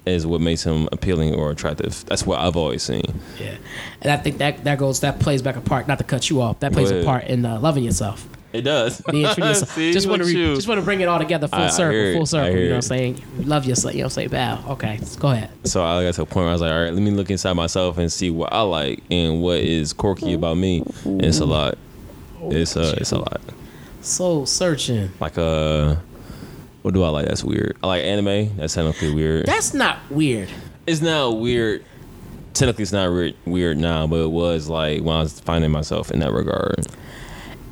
[0.06, 2.04] is what makes him appealing or attractive.
[2.06, 3.04] That's what I've always seen.
[3.40, 3.56] Yeah,
[4.02, 5.88] and I think that that goes that plays back a part.
[5.88, 8.28] Not to cut you off, that plays a part in uh, loving yourself.
[8.52, 9.00] It does.
[9.12, 9.70] Being true yourself.
[9.76, 11.70] See, just want to re- just want to bring it all together, full I- I
[11.70, 12.14] circle, it.
[12.16, 12.58] full circle.
[12.58, 13.24] You know what I'm saying?
[13.38, 13.94] Love yourself.
[13.94, 14.32] You know what I'm saying?
[14.32, 14.64] Wow.
[14.70, 15.52] Okay, go ahead.
[15.66, 17.30] So I got to a point where I was like, all right, let me look
[17.30, 20.84] inside myself and see what I like and what is quirky about me.
[21.06, 21.78] And it's a lot.
[22.42, 23.40] It's uh, it's a lot.
[24.02, 25.12] Soul searching.
[25.20, 25.98] Like uh,
[26.82, 27.28] what do I like?
[27.28, 27.78] That's weird.
[27.84, 28.56] I like anime.
[28.58, 29.46] That's technically weird.
[29.46, 30.50] That's not weird.
[30.88, 31.84] it's not weird.
[32.54, 36.12] Technically, it's not weird, weird now, but it was like when I was finding myself
[36.12, 36.88] in that regard.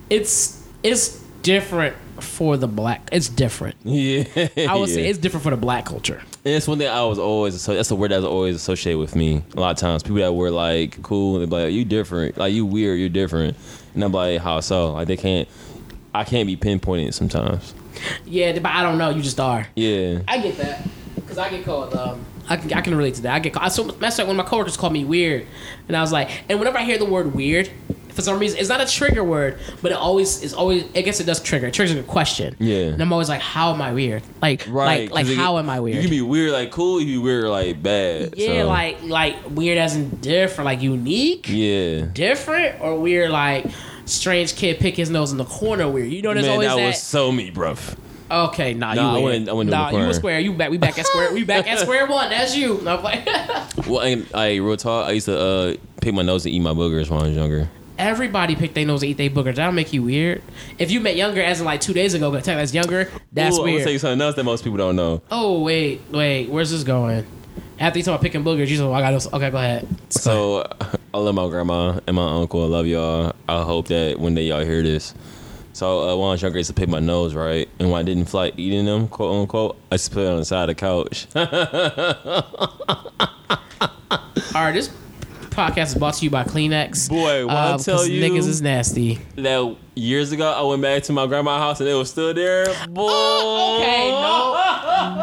[0.10, 3.10] It's it's different for the black.
[3.12, 3.76] It's different.
[3.84, 4.24] Yeah,
[4.70, 6.22] I would say it's different for the black culture.
[6.46, 9.16] And it's one thing I was always so that's the word that's always associated with
[9.16, 9.44] me.
[9.56, 12.66] A lot of times, people that were like cool, they're like, "You different, like you
[12.66, 13.58] weird, you're different,"
[13.96, 15.48] and I'm like, "How so?" Like they can't,
[16.18, 17.74] I can't be pinpointing sometimes.
[18.26, 19.10] Yeah, but I don't know.
[19.10, 19.68] You just are.
[19.76, 21.94] Yeah, I get that because I get called.
[21.96, 23.34] Um, I can, I can relate to that.
[23.34, 25.46] I get called, I so messed up when my coworkers called me weird,
[25.88, 27.70] and I was like, and whenever I hear the word weird,
[28.10, 30.86] for some reason, it's not a trigger word, but it always is always.
[30.96, 31.68] I guess it does trigger.
[31.68, 32.56] It triggers a question.
[32.60, 32.86] Yeah.
[32.88, 34.24] and I'm always like, how am I weird?
[34.42, 35.12] Like, Right.
[35.12, 35.98] like, like, how am I weird?
[35.98, 38.34] You can be weird like cool, you can be weird like bad.
[38.38, 42.06] yeah, so, like, like weird as in different, like unique, Yeah.
[42.14, 43.66] different, or weird like
[44.08, 46.12] strange kid pick his nose in the corner weird.
[46.12, 46.88] You know, there's Man, always that, that.
[46.88, 47.96] was so me, bruv.
[48.30, 49.24] okay, nah, Nah, you I weird.
[49.24, 50.40] wouldn't- I wouldn't nah, you were square.
[50.40, 50.70] You back.
[50.72, 51.34] We back at square.
[51.34, 52.30] We back at square one.
[52.30, 52.80] That's you.
[52.84, 53.26] No, I'm like.
[53.88, 56.72] Well, and, like real talk, I used to uh, pick my nose and eat my
[56.74, 57.70] boogers when I was younger.
[57.98, 59.56] Everybody pick their nose to eat their boogers.
[59.56, 60.44] That'll make you weird.
[60.78, 63.58] If you met younger, as in like two days ago, but tell that's younger, that's
[63.58, 65.22] Ooh, I'm gonna tell you something else that most people don't know.
[65.32, 67.26] oh wait, wait, where's this going?
[67.80, 69.88] After you talk about picking boogers, you said, well, "I got this." Okay, go ahead.
[70.10, 70.66] So
[71.14, 72.64] I love my grandma and my uncle.
[72.64, 73.34] I love y'all.
[73.48, 75.14] I hope that one day y'all hear this.
[75.74, 77.70] So uh, was younger, I used to pick my nose, right?
[77.78, 80.38] And when I didn't feel like eating them, quote unquote, I just put it on
[80.38, 81.28] the side of the couch.
[84.56, 84.90] All right, this
[85.52, 87.10] podcast is brought to you by Kleenex.
[87.10, 89.20] Boy, when I Uh, tell you niggas is nasty.
[89.36, 92.66] that years ago I went back to my grandma's house and it was still there.
[92.90, 93.12] Boy,
[93.78, 94.54] Okay, no,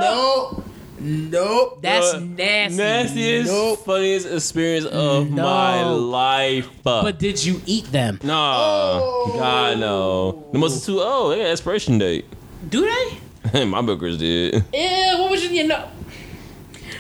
[0.01, 0.65] no,
[1.05, 1.79] nope.
[1.83, 2.77] That's Uh, nasty.
[2.77, 3.85] nastiest, Nope.
[3.85, 5.43] funniest experience of No.
[5.43, 6.69] my life.
[6.83, 8.19] But did you eat them?
[8.23, 8.99] Nah,
[9.39, 10.45] God no.
[10.53, 11.33] The most too old.
[11.35, 12.25] They got expiration date.
[12.69, 12.81] Do
[13.53, 13.65] they?
[13.67, 14.65] my bookers did.
[14.73, 15.21] Yeah.
[15.21, 15.89] What was in your nose?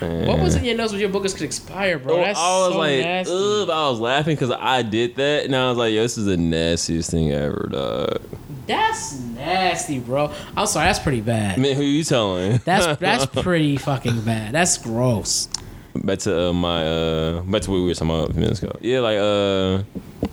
[0.00, 2.14] What was in your nose when your bookers could expire, bro?
[2.16, 3.32] Oh, That's I was so like, nasty.
[3.32, 6.26] ugh, I was laughing because I did that, and I was like, yo, this is
[6.26, 8.20] the nastiest thing ever, dog.
[8.66, 10.32] That's nasty, bro.
[10.56, 10.86] I'm sorry.
[10.86, 11.58] That's pretty bad.
[11.58, 12.60] Man, who you telling?
[12.64, 14.52] That's that's pretty fucking bad.
[14.52, 15.48] That's gross.
[15.94, 18.62] back to uh, my uh, back to what we were talking about a few minutes
[18.62, 18.76] ago.
[18.80, 20.28] Yeah, like uh,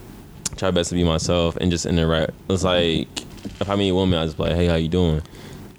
[0.55, 2.31] try best to be myself and just interact.
[2.49, 3.07] It's like
[3.59, 5.21] if I meet a woman, I just be like, hey, how you doing?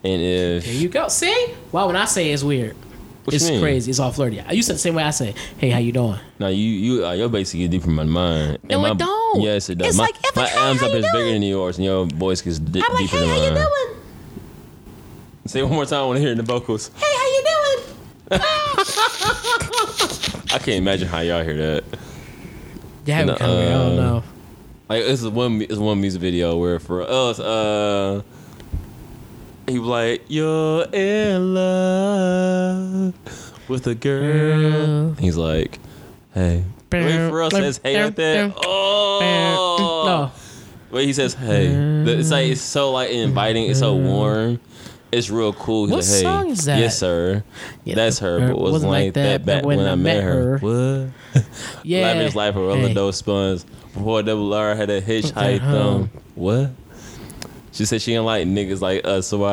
[0.04, 1.08] And if There you go.
[1.08, 1.54] See?
[1.70, 2.76] Well, when I say it's weird,
[3.24, 3.90] What it's crazy.
[3.90, 4.42] It's all flirty.
[4.50, 7.12] You said the same way I say, "Hey, how you doing?" now you you uh,
[7.12, 8.10] your basically deeper than mine.
[8.14, 9.40] No, And it my, don't.
[9.40, 9.88] Yes, it does.
[9.88, 12.42] It's my like, if my hey, arms up is bigger than yours, and your voice
[12.42, 13.96] gets di- I'm like, deeper "Hey, than how you doing?
[15.46, 16.02] Say it one more time.
[16.02, 16.90] I want to hear the vocals.
[16.96, 17.96] Hey, how you doing?"
[20.54, 21.84] I can't imagine how y'all hear that.
[23.06, 23.58] Yeah, No, kind of.
[23.58, 24.22] I don't uh, know.
[24.88, 28.22] Like is one it's one music video where for us, uh
[29.68, 33.14] he was like, You're in love
[33.68, 35.12] with a girl.
[35.14, 35.78] He's like,
[36.34, 36.64] Hey.
[36.92, 38.52] Wait Pharrell says hey like that.
[38.64, 40.32] Oh No.
[40.94, 41.68] Wait, he says hey.
[41.68, 44.60] It's like it's so like inviting, it's so warm.
[45.10, 45.86] It's real cool.
[45.86, 46.78] He's What like, hey, song is that?
[46.78, 47.44] Yes, sir.
[47.84, 50.56] Yeah, That's her, but wasn't, like, that back when, I met her.
[50.58, 51.10] What?
[51.82, 52.12] Yeah.
[52.12, 53.10] Life is life, a roller Hey.
[53.12, 53.64] spuns.
[53.92, 56.10] Before double R had a hitchhike Okay, thumb.
[56.14, 56.20] huh.
[56.34, 56.70] What?
[57.72, 59.44] She said she didn't like niggas like us, so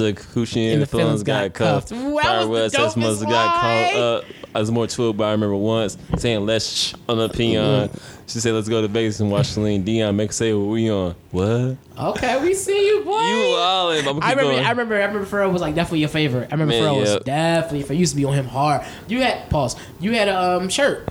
[0.00, 1.92] of the coochie and the feelings got cuffed.
[1.92, 4.24] Well, that was Fire West must got caught up.
[4.54, 7.90] I was more to it, but I remember once saying let's shh on the peon.
[8.26, 10.16] She said let's go to Vegas and watch Celine Dion.
[10.16, 11.14] Make say what we on.
[11.30, 11.76] What?
[11.98, 13.20] Okay, we see you, boy.
[13.20, 14.04] You all in.
[14.06, 14.64] I remember, going.
[14.64, 15.26] I remember, I remember.
[15.26, 16.48] Pharrell was like definitely your favorite.
[16.50, 17.24] I remember Man, Pharrell was yep.
[17.24, 17.82] definitely.
[17.82, 18.84] For used to be on him hard.
[19.08, 19.76] You had pause.
[20.00, 21.06] You had a um shirt.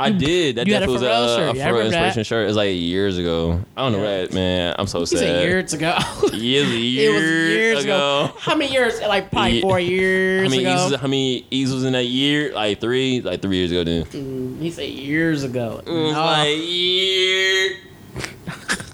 [0.00, 0.56] I did.
[0.56, 1.54] That you a definitely was a, uh, shirt.
[1.54, 1.96] a Yeah, Pharrell remember that.
[2.06, 2.42] inspiration shirt.
[2.44, 3.60] It was like years ago.
[3.76, 4.74] I don't know that, man.
[4.78, 5.42] I'm so You sad.
[5.44, 5.96] years ago.
[6.32, 8.24] Years, it years, was years ago.
[8.26, 8.34] ago.
[8.38, 9.00] How many years?
[9.00, 9.60] Like probably Yeah.
[9.62, 10.86] four years How many ago.
[10.86, 12.52] E's, how many E's was in that year?
[12.54, 13.84] Like three, like three years ago.
[13.84, 15.82] Then he said years ago.
[15.86, 15.92] No.
[16.10, 17.76] like year.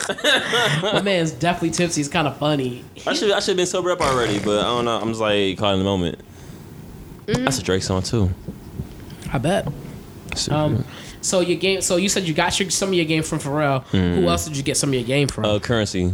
[0.82, 2.00] My man's definitely tipsy.
[2.00, 2.84] It's kind of funny.
[3.06, 4.98] I should I should have been sober up already, but I don't know.
[5.00, 6.18] I'm just like caught in the moment.
[7.26, 7.44] Mm.
[7.44, 8.30] That's a Drake song too.
[9.32, 9.66] I bet.
[10.50, 10.84] Um,
[11.20, 11.80] so your game.
[11.80, 13.82] So you said you got your, some of your game from Pharrell.
[13.88, 15.44] Who else did you get some of your game from?
[15.44, 16.12] uh, Curren$y.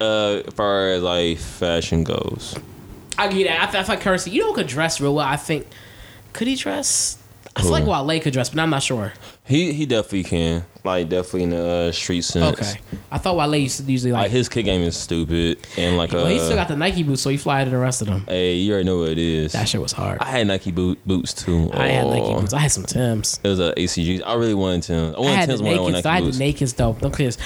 [0.00, 2.54] Uh, as far as like fashion goes,
[3.16, 3.62] I get that.
[3.62, 4.32] I, th- I thought Curren$y.
[4.32, 5.26] You know, could dress real well.
[5.26, 5.66] I think.
[6.32, 7.16] Could he dress?
[7.56, 9.12] I feel like Wale could dress, but I'm not sure.
[9.44, 10.64] he he definitely can.
[10.84, 12.60] Like definitely in the uh, street sense.
[12.60, 12.80] Okay.
[13.10, 14.30] I thought Wale used to usually Like like.
[14.30, 17.22] his kick game is stupid and like uh, but he still got the Nike boots,
[17.22, 18.24] so he fly to the rest of them.
[18.28, 19.52] hey, you already know what it is.
[19.52, 20.18] That shit was hard.
[20.20, 21.70] I had Nike boot, boots too.
[21.72, 22.40] I had Nike Oh.
[22.40, 22.52] boots.
[22.52, 23.40] I had some Tims.
[23.42, 24.22] It was a ACG.
[24.24, 25.14] I really wanted Tim's.
[25.14, 25.82] I I wanted had the Tim's more than I nakeds.
[25.84, 26.72] wanted I had Nike the boots.
[26.72, 26.92] nakeds though.
[26.92, 27.38] Them kids.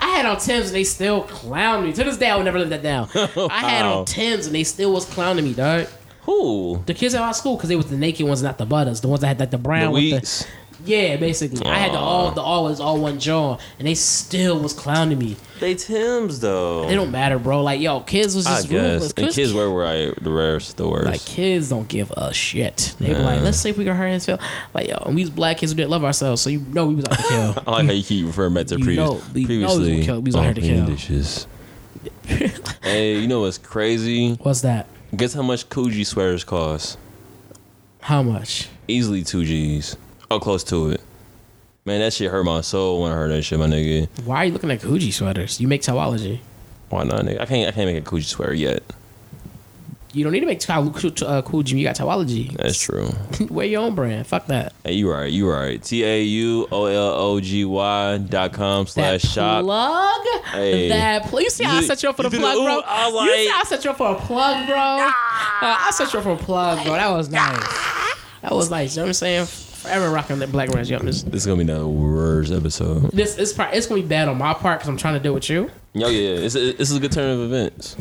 [0.00, 1.92] I had on Tims and they still clown me.
[1.94, 3.08] To this day, I would never live that down.
[3.14, 4.00] I had Wow.
[4.00, 5.86] on Tims and they still was clowning me, dog.
[6.24, 6.82] Who?
[6.86, 9.00] The kids at my school because they was the naked ones, not the butters.
[9.00, 10.46] The ones that had like the The brown with the
[10.86, 11.64] yeah, basically.
[11.64, 15.18] I had the all the all was all one jaw, and they still was clowning
[15.18, 15.36] me.
[15.60, 16.86] They Tim's though.
[16.86, 17.62] They don't matter, bro.
[17.62, 18.82] Like yo, kids was just I guess.
[18.92, 19.12] ruthless.
[19.12, 21.06] And Kids- kids were right, the rarest, the worst.
[21.06, 22.94] like kids don't give a shit.
[22.98, 23.18] They Yeah.
[23.24, 24.38] like, let's see if we can hurt his feel.
[24.74, 26.96] Like yo, and we was black kids who didn't love ourselves, so you know we
[26.96, 27.62] was out to kill.
[27.66, 29.08] I like how you keep referring back to You previous.
[29.08, 30.04] know- we know we was previously.
[30.04, 30.86] kill- we was out here to kill.
[30.86, 31.46] dishes.
[32.82, 34.34] hey, you know what's crazy?
[34.34, 34.86] What's that?
[35.16, 36.98] Guess how much Coogi sweaters cost?
[38.00, 38.68] How much?
[38.88, 39.96] Easily two G's.
[40.30, 41.00] Or close to it.
[41.84, 44.08] Man, that shit hurt my soul when I heard that shit, my nigga.
[44.24, 45.60] Why are you looking at Coogi sweaters?
[45.60, 46.40] You make Tauology.
[46.88, 47.40] Why not, nigga?
[47.40, 48.82] I can't I can't make a Coochie sweater yet.
[50.14, 51.70] You don't need to make Tow- uh, Coogi.
[51.72, 52.56] You got Tauology.
[52.56, 53.10] That's true.
[53.50, 54.26] Wear your own brand.
[54.28, 54.72] Fuck that.
[54.84, 55.82] Hey, you right, you right.
[55.82, 59.64] T A U O L O G Y dot com slash shop.
[59.64, 60.26] plug.
[60.52, 60.88] Hey.
[60.88, 61.32] That.
[61.32, 62.80] You see how I set you up for you the plug, bro?
[62.86, 64.76] I you see how I set you up for a plug, bro?
[64.76, 65.10] Uh,
[65.60, 66.92] I set you up for a plug, bro.
[66.92, 67.58] That was nice.
[68.42, 68.94] That was nice.
[68.94, 69.46] You know what I'm saying?
[69.46, 70.90] Forever rocking that black ranch.
[70.90, 73.10] Yo, This, is gonna be the worst episode.
[73.10, 75.32] this, is probably it's gonna be bad on my part because I'm trying to it
[75.32, 75.70] with you.
[75.92, 77.96] Yo, yeah, it's a, this is a good turn of events.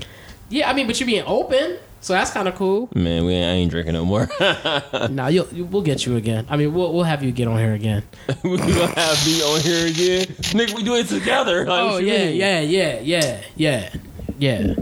[0.49, 2.89] Yeah, I mean, but you being open, so that's kind of cool.
[2.93, 4.29] Man, we ain't, I ain't drinking no more.
[5.09, 6.45] nah, you'll, you, we'll get you again.
[6.49, 8.03] I mean, we'll we'll have you get on here again.
[8.43, 10.75] we gonna have me on here again, nigga.
[10.75, 11.65] We do it together.
[11.65, 13.93] Like, Oh what you yeah, yeah, yeah, yeah, yeah,
[14.37, 14.75] yeah.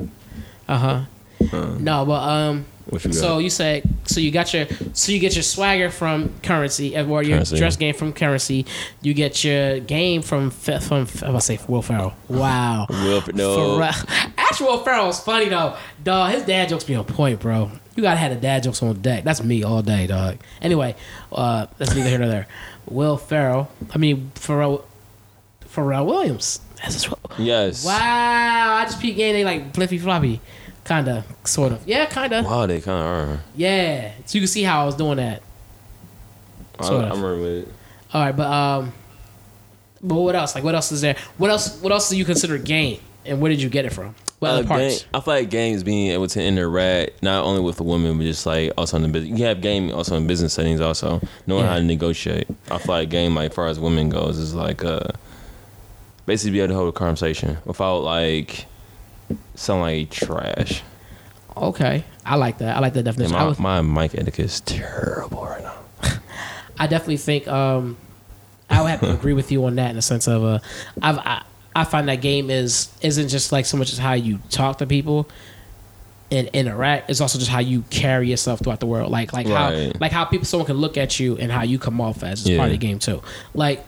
[0.68, 1.06] Uh huh.
[1.80, 2.66] No, but um.
[2.92, 3.14] You?
[3.14, 7.24] So you said so you got your so you get your swagger from Curren$y or
[7.24, 7.58] your Curren$y.
[7.58, 8.66] dress game from Curren$y.
[9.02, 12.14] You get your game from from I say Will Ferrell.
[12.28, 12.88] Wow.
[12.90, 13.78] Will, no.
[13.80, 13.94] Ferrell.
[14.38, 15.76] Actually, Will Ferrell was funny though.
[16.04, 17.72] Dog, his dad jokes be on point, bro.
[17.96, 19.24] You gotta have the dad jokes on deck.
[19.24, 20.38] That's me all day, dog.
[20.62, 20.96] Anyway,
[21.32, 22.48] uh, that's neither here nor there.
[22.88, 23.70] Will Ferrell.
[23.94, 24.84] I mean Pharrell.
[25.74, 26.60] Pharrell Williams.
[26.82, 27.14] That's his.
[27.38, 27.86] Yes.
[27.86, 27.94] Wow,
[28.76, 29.34] I just peeked in.
[29.34, 30.42] They like flippy floppy,
[30.86, 31.88] kinda, sort of.
[31.88, 32.44] Yeah, kinda.
[32.44, 33.44] Wow, they kind of are.
[33.56, 35.42] Yeah, so you can see how I was doing that.
[36.82, 37.22] Sort I of.
[37.22, 37.68] remember it.
[38.14, 38.94] All right, but um,
[40.02, 40.56] but what else?
[40.56, 41.16] Like, what else is there?
[41.38, 41.80] What else?
[41.82, 43.00] What else do you consider game?
[43.26, 44.16] And where did you get it from?
[44.40, 45.02] What Uh, parts?
[45.04, 48.24] game, I feel like games being able to interact not only with the women, but
[48.24, 49.40] just like also in the business.
[49.40, 51.70] You have game also in business settings, also knowing Yeah.
[51.70, 52.48] how to negotiate.
[52.72, 55.02] I feel like game, like far as women goes, is like uh,
[56.26, 58.66] basically be able to hold a conversation without like
[59.56, 60.84] sounding like trash.
[61.56, 62.78] Okay, I like that.
[62.78, 63.34] I like that definition.
[63.34, 65.76] My, would, my mic etiquette is terrible right now.
[66.80, 67.98] I definitely think um,
[68.70, 70.60] I would have to agree with you on that in the sense of uh,
[71.02, 71.44] I've, I
[71.76, 74.88] I find that game is isn't just like so much as how you talk to
[74.88, 75.30] people
[76.32, 77.10] and interact.
[77.10, 79.12] It's also just how you carry yourself throughout the world.
[79.12, 82.00] Like like how like how people someone can look at you and how you come
[82.00, 83.22] off as is part of the game too.
[83.54, 83.86] Like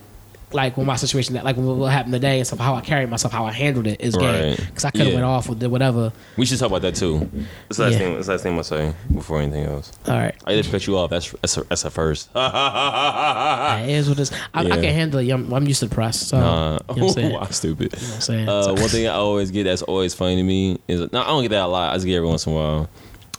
[0.53, 3.33] like when my situation that like what happened today and stuff how I carried myself
[3.33, 4.57] how I handled it is game Right.
[4.67, 5.13] because I could have Yeah.
[5.15, 6.11] went off with the whatever.
[6.37, 7.29] We should talk about that too.
[7.67, 7.97] That's the last Yeah.
[7.99, 8.13] thing.
[8.15, 9.91] That's the last thing I'm gonna say before anything else.
[10.07, 10.35] All right.
[10.45, 11.09] I didn't cut you off.
[11.09, 12.29] That's that's a, that's a first.
[12.35, 14.31] It is what it is.
[14.53, 14.75] I, I Yeah.
[14.75, 15.29] can handle it.
[15.31, 16.19] I'm, I'm used to the press.
[16.27, 17.33] So, Nah, you know what I'm saying?
[17.39, 17.93] wow, stupid.
[17.93, 18.49] You know what I'm saying?
[18.49, 21.25] Uh, So- one thing I always get that's always funny to me is no, I
[21.27, 21.91] don't get that a lot.
[21.91, 22.89] I just get it every once in a while.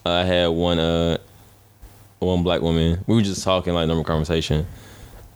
[0.07, 1.19] Uh, I had one uh
[2.19, 3.03] one black woman.
[3.07, 4.67] We were just talking like normal conversation,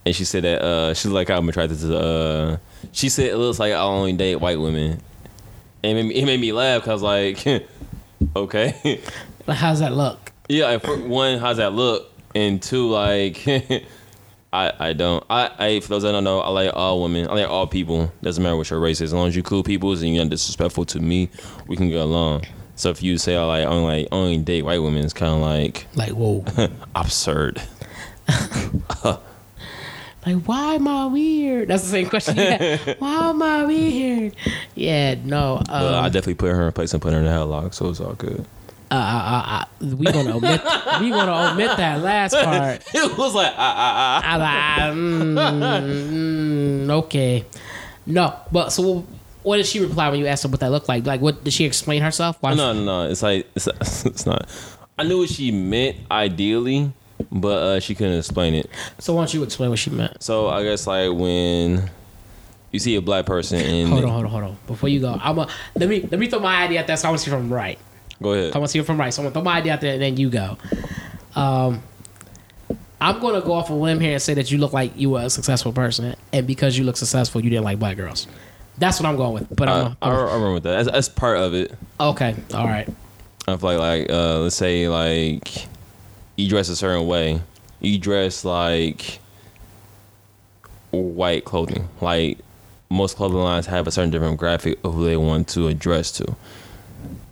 [0.08, 1.98] and she said that uh she's like I'm attracted to the.
[1.98, 2.56] Uh,
[2.92, 5.00] she said it looks like I only date white women,
[5.82, 7.46] and it made me, it made me laugh because like
[8.36, 9.00] okay,
[9.46, 10.32] Like, how's that look?
[10.48, 10.66] yeah.
[10.66, 12.10] Like, for one, how's that look?
[12.34, 13.46] And two, like.
[14.50, 15.22] I, I don't.
[15.28, 17.28] I, I for those that don't know, I like all women.
[17.28, 18.10] I like all people.
[18.22, 19.10] Doesn't matter what your race is.
[19.10, 21.28] As long as you cool people and you're not disrespectful to me,
[21.66, 22.44] we can get along.
[22.74, 25.40] So if you say I like only like only date white women, it's kind of
[25.42, 26.46] like Like, whoa.
[26.94, 27.60] absurd.
[30.26, 31.68] Like, why am I weird?
[31.68, 32.37] That's the same question.
[32.37, 32.94] Yeah.
[32.98, 34.35] why am I weird?
[34.74, 35.62] Yeah, no.
[35.66, 37.88] But I Um, definitely put her in place and put her in the headlock, so
[37.88, 38.44] it's all good.
[38.90, 40.62] uh, uh, uh, uh, we gonna omit.
[41.00, 42.83] we gonna omit that last part.
[42.94, 44.87] it was like ah ah ah.
[44.87, 47.44] I, mm, mm, okay.
[48.07, 49.04] No, but so
[49.42, 51.07] what did she reply when you asked her what that looked like?
[51.07, 52.37] Like, what did she explain herself?
[52.40, 52.54] Why?
[52.54, 53.11] No, no, no.
[53.11, 53.66] It's like it's,
[54.07, 54.48] it's not.
[54.98, 56.92] I knew what she meant ideally,
[57.31, 58.70] but uh, she couldn't explain it.
[58.98, 60.22] So why don't you explain what she meant?
[60.22, 61.90] So I guess like when
[62.72, 64.57] you see a black person and Hold on, hold on, hold on.
[64.66, 66.96] Before you go, I'm a let me let me throw my idea out there.
[66.96, 67.78] So I want to see from right.
[68.22, 68.54] go ahead.
[68.54, 69.12] I want to see it from right.
[69.12, 70.59] So I'm gonna throw my idea out there, and then you go.
[71.35, 71.83] Um,
[73.00, 75.20] I'm gonna go off a limb here and say that you look like you were
[75.20, 78.26] a successful person, and because you look successful, you didn't like black girls.
[78.76, 79.57] That's what I'm going with.
[79.57, 80.85] But I'm, I, I remember that.
[80.85, 81.72] That's, that's part of it.
[81.98, 82.37] okay.
[82.54, 82.88] All right.
[83.48, 85.66] I feel like like uh, let's say like
[86.38, 87.42] you dress a certain way.
[87.81, 89.18] You dress like
[90.92, 91.88] white clothing.
[92.01, 92.38] Like
[92.88, 96.37] most clothing lines have a certain different graphic of who they want to address to.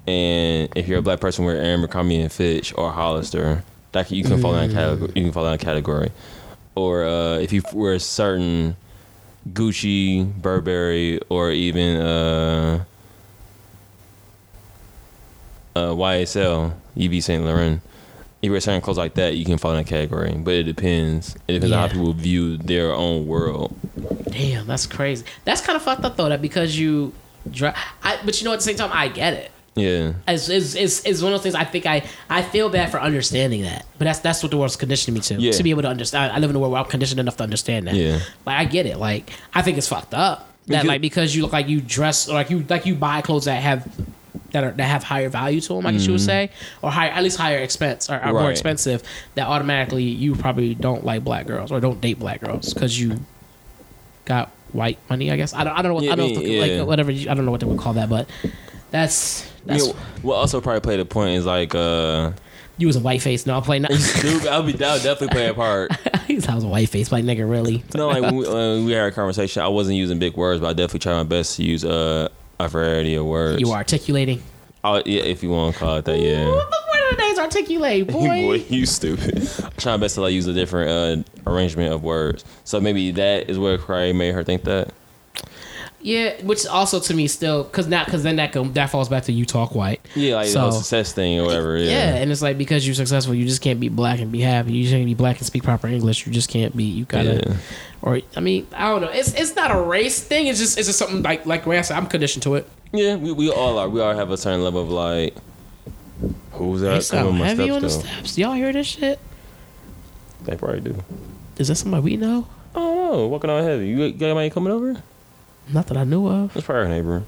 [0.06, 4.40] And if you're a black person wearing Abercrombie and Fitch or Hollister, that you can
[4.40, 5.12] fall in that category.
[5.14, 6.10] You can fall in that category.
[6.74, 8.76] Or uh, if you wear a certain
[9.48, 12.84] Gucci, Burberry, or even uh,
[15.76, 17.80] uh, YSL, Yves Saint Laurent.
[18.42, 20.32] If you wear certain clothes like that, you can fall in that category.
[20.34, 21.34] But it depends.
[21.48, 21.86] It depends on Yeah.
[21.86, 23.74] how people view their own world.
[24.30, 25.24] Damn, that's crazy.
[25.44, 26.28] That's kind of fucked up though.
[26.28, 27.12] That because you,
[27.50, 27.72] dri-
[28.02, 29.50] I, but you know at the same time I get it.
[29.74, 30.12] Yeah.
[30.28, 32.98] It's, it's, it's, it's one of those things I think I, I feel bad for
[33.00, 33.84] understanding that.
[33.98, 35.34] But that's that's what the world's conditioning me to.
[35.34, 35.52] Yeah.
[35.52, 36.32] To be able to understand.
[36.32, 37.94] I live in a world where I'm conditioned enough to understand that.
[37.94, 38.20] Yeah.
[38.46, 38.98] Like I get it.
[38.98, 40.48] Like I think it's fucked up.
[40.66, 43.20] That Because- like because you look like you dress or like you like you buy
[43.22, 43.86] clothes that have
[44.56, 47.10] that are that have higher value to them, I guess you would say, or higher
[47.10, 48.50] at least higher expense or, or more Mm-hmm.
[48.56, 49.02] Expensive.
[49.34, 53.20] That automatically you probably don't like black girls or don't date black girls because you
[54.24, 55.30] got white money.
[55.30, 56.78] I guess I don't I don't know what Yeah, I don't know yeah.
[56.80, 58.28] like whatever you, I don't know what they would call that, but
[58.90, 59.92] that's that's Yeah,
[60.22, 62.32] what also probably played a point is like uh
[62.78, 63.46] you was a white face.
[63.46, 63.82] No, I'm playing.
[64.20, 65.92] dude, I'll be would definitely play a part.
[66.48, 67.82] I was a white face, like nigga, really.
[67.94, 70.68] No, like when we, when we had a conversation, I wasn't using big words, but
[70.68, 73.60] I definitely tried my best to use uh, a variety of words.
[73.60, 74.42] You are articulating.
[74.84, 76.46] Oh, yeah, if you want to call it that, yeah.
[76.46, 78.28] What the word of the days articulate, boy.
[78.28, 79.38] Boy, you stupid.
[79.64, 82.44] I try my best to like use a different uh, arrangement of words.
[82.64, 84.92] So maybe that is what probably made her think that.
[86.06, 89.24] Yeah, which also to me still because not because then that go, that falls back
[89.24, 90.00] to you talk white.
[90.14, 91.76] Yeah, like the So- whole success thing or whatever.
[91.76, 91.90] Yeah.
[91.90, 92.14] Yeah.
[92.14, 94.72] and it's like because you're successful, you just can't be black and be happy.
[94.72, 96.24] You just can't be black and speak proper English.
[96.24, 96.84] You just can't be.
[96.84, 97.42] You gotta.
[97.44, 97.56] Yeah.
[98.02, 99.08] Or I mean, I don't know.
[99.08, 100.46] It's it's not a race thing.
[100.46, 101.96] It's just it's just something like like Ray said.
[101.96, 102.68] I'm conditioned to it.
[102.92, 103.88] Yeah, we, we all are.
[103.88, 105.34] We all have a certain level of like,
[106.52, 108.00] who's that coming sound heavy steps on the though?
[108.00, 108.38] steps.
[108.38, 109.18] Y'all hear this shit?
[110.44, 111.02] They probably do.
[111.58, 112.46] Is that somebody we know?
[112.76, 113.26] I don't know.
[113.26, 113.88] Walking on heavy.
[113.88, 115.02] You got anybody coming over?
[115.72, 116.54] Not that I knew of.
[116.54, 117.22] That's probably our neighbor.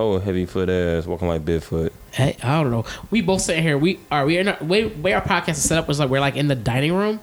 [0.00, 1.90] Oh, heavy foot ass, walking like Bigfoot.
[2.10, 2.84] Hey, I don't know.
[3.10, 3.78] We both sitting here.
[3.78, 6.20] We are we are not way way our podcast is set up was like we're
[6.20, 7.20] like in the dining room,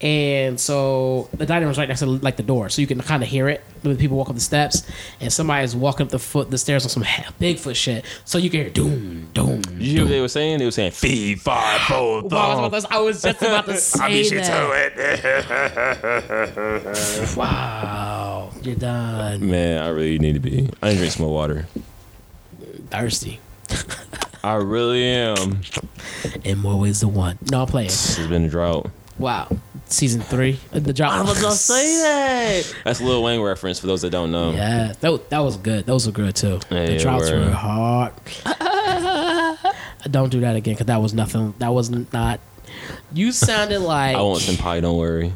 [0.00, 3.22] and so the dining room's right next to like the door, so you can kind
[3.22, 4.82] of hear it when people walk up the steps,
[5.20, 8.36] and somebody is walking up the foot the stairs on some he- Bigfoot shit, so
[8.36, 9.62] you can hear doom doom.
[9.62, 10.58] Did you hear what they were saying?
[10.58, 13.66] They were saying fee fi fo Wow, I, was about to, I was just about
[13.66, 14.92] to say that.
[17.28, 17.36] it.
[17.36, 19.48] Wow, you're done.
[19.48, 20.68] Man, I really need to be.
[20.82, 21.66] I need to drink some more water.
[22.90, 23.40] Thirsty
[24.42, 25.60] I really am.
[26.44, 27.38] in more ways than one.
[27.50, 27.86] No, I'm playing.
[27.86, 28.90] It's been a drought.
[29.18, 29.48] Wow,
[29.86, 31.26] season three, the drop.
[31.26, 32.74] that.
[32.84, 34.52] That's a Lil Wayne reference for those that don't know.
[34.52, 35.86] Yeah, that, that was good.
[35.86, 36.60] Those were good too.
[36.70, 37.46] Yeah, the yeah, drops word.
[37.46, 38.12] were hard.
[40.10, 41.54] Don't do that again because that was nothing.
[41.58, 42.38] That was not.
[43.12, 45.32] You sounded like I won't senpai, don't worry.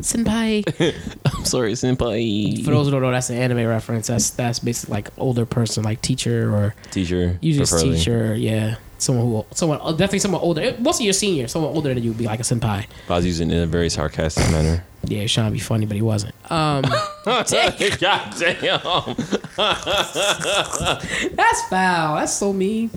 [0.00, 0.64] Senpai.
[1.36, 2.64] I'm sorry, senpai.
[2.64, 4.06] For those who don't know, that's an anime reference.
[4.08, 7.38] That's that's basically like older person, like teacher or teacher.
[7.40, 7.96] usually it's preferably.
[7.96, 8.34] teacher.
[8.34, 10.76] Yeah, someone who someone uh, definitely someone older.
[10.78, 12.86] Mostly your senior, someone older than you would be like a senpai.
[13.08, 14.84] I was using it in a very sarcastic manner.
[15.04, 16.34] Yeah, he was trying to be funny, but he wasn't.
[16.50, 16.82] Um,
[17.24, 17.72] God damn.
[21.36, 22.16] That's foul.
[22.16, 22.90] That's so mean.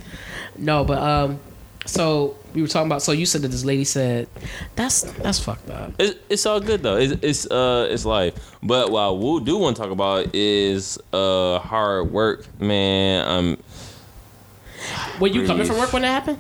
[0.58, 1.40] No, but um,
[1.88, 3.02] so we were talking about.
[3.02, 4.28] So you said that this lady said,
[4.76, 6.98] "That's that's fucked up." It's, it's all good though.
[6.98, 8.56] It's, it's uh it's life.
[8.62, 13.28] But what I will do want to talk about is uh hard work, man.
[13.28, 13.58] Um,
[15.20, 16.38] Were you coming from work when that happened?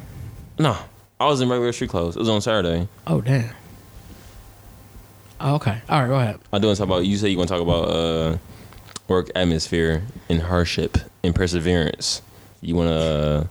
[0.60, 0.78] no,
[1.20, 2.16] I was in regular street clothes.
[2.16, 2.88] It was on Saturday.
[3.08, 3.54] Oh damn.
[5.40, 5.82] Oh, okay.
[5.88, 6.08] All right.
[6.08, 6.40] Go ahead.
[6.52, 7.06] I do want to talk about.
[7.06, 8.38] You say you want to talk about uh
[9.08, 12.22] work atmosphere and hardship and perseverance.
[12.62, 13.44] You want to uh,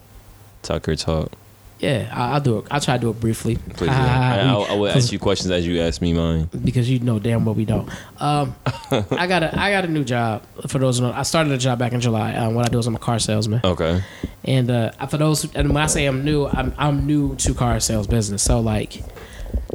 [0.63, 1.33] talk your talk,
[1.79, 2.67] Yeah, I, I'll do it.
[2.71, 3.57] I'll try to do it briefly.
[3.75, 3.91] please.
[3.91, 6.49] I, I, I will ask you questions as you ask me mine.
[6.65, 7.87] because you know damn well we don't.
[8.19, 8.55] Um,
[9.11, 10.43] I got a I got a new job.
[10.69, 12.35] For those who know, I started a job back in July.
[12.35, 13.61] Um, what I do is I'm a car salesman.
[13.63, 14.03] Okay.
[14.45, 17.53] And uh, for those, who, and when I say I'm new, I'm I'm new to
[17.53, 18.43] car sales business.
[18.43, 19.03] So like,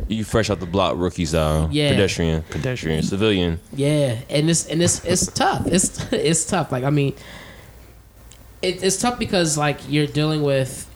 [0.08, 1.70] You fresh out the block, rookie style.
[1.72, 1.92] Yeah.
[1.92, 3.60] Pedestrian, pedestrian, civilian.
[3.74, 5.68] yeah, and this and this it's tough.
[5.68, 6.72] It's it's tough.
[6.72, 7.14] Like I mean,
[8.64, 10.88] it, it's tough because like you're dealing with,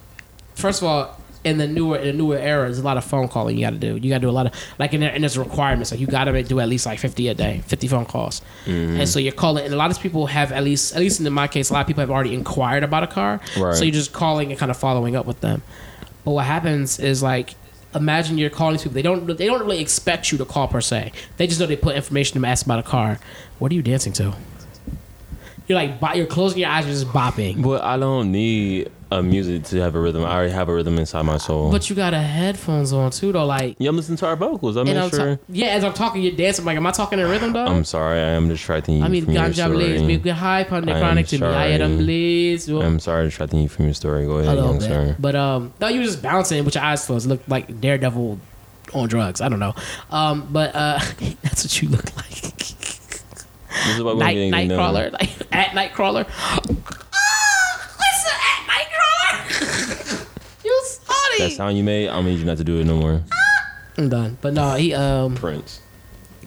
[0.56, 1.22] first of all.
[1.44, 3.70] In the newer in the newer era, there's a lot of phone calling you got
[3.70, 3.98] to do.
[3.98, 5.92] You got to do a lot of like, in there, and there's requirements.
[5.92, 8.42] Like you got to do at least like 50 a day, 50 phone calls.
[8.66, 9.02] Mm-hmm.
[9.02, 11.32] And so you're calling, and a lot of people have at least, at least in
[11.32, 13.40] my case, a lot of people have already inquired about a car.
[13.60, 13.76] Right.
[13.76, 15.62] So you're just calling and kind of following up with them.
[16.24, 17.54] But what happens is like,
[17.94, 18.94] imagine you're calling people.
[18.94, 21.12] They don't, they don't really expect you to call per se.
[21.38, 23.20] They just know they put information to ask about a car.
[23.60, 24.34] What are you dancing to?
[25.68, 27.62] You're like, you're closing your eyes, you're just bopping.
[27.62, 30.24] But I don't need a music to have a rhythm.
[30.24, 31.72] I already have a rhythm inside my soul.
[31.72, 33.46] But you got a headphones on too, though.
[33.46, 34.76] Like, yeah, I'm listening to our vocals.
[34.76, 35.36] Make I'm sure.
[35.36, 36.66] ta- yeah, as I'm talking, you're dancing.
[36.66, 37.66] Like, am I talking in rhythm, though?
[37.66, 40.18] I'm sorry, I am distracting you I mean, from your ganja blaze, story.
[40.18, 41.48] big high pun the chronic to me.
[41.48, 41.98] I sorry.
[41.98, 42.68] blaze.
[42.70, 44.26] I'm sorry distracting you from your story.
[44.26, 45.16] Go ahead, young sir.
[45.20, 47.28] But um, no, you were just bouncing with your eyes closed.
[47.28, 48.40] Looked like Daredevil
[48.94, 49.42] on drugs.
[49.42, 49.74] I don't know.
[50.12, 51.00] Um, but uh,
[51.44, 52.32] that's what you look like.
[53.86, 54.38] This is why Night.
[54.38, 56.26] Nightcrawler, like at Nightcrawler.
[56.28, 56.60] Ah,
[58.00, 60.28] listen, at Nightcrawler.
[60.64, 60.82] you
[61.40, 63.22] That sound you made, I need you not to do it no more.
[63.98, 64.38] I'm done.
[64.42, 65.82] But no, he um Prince.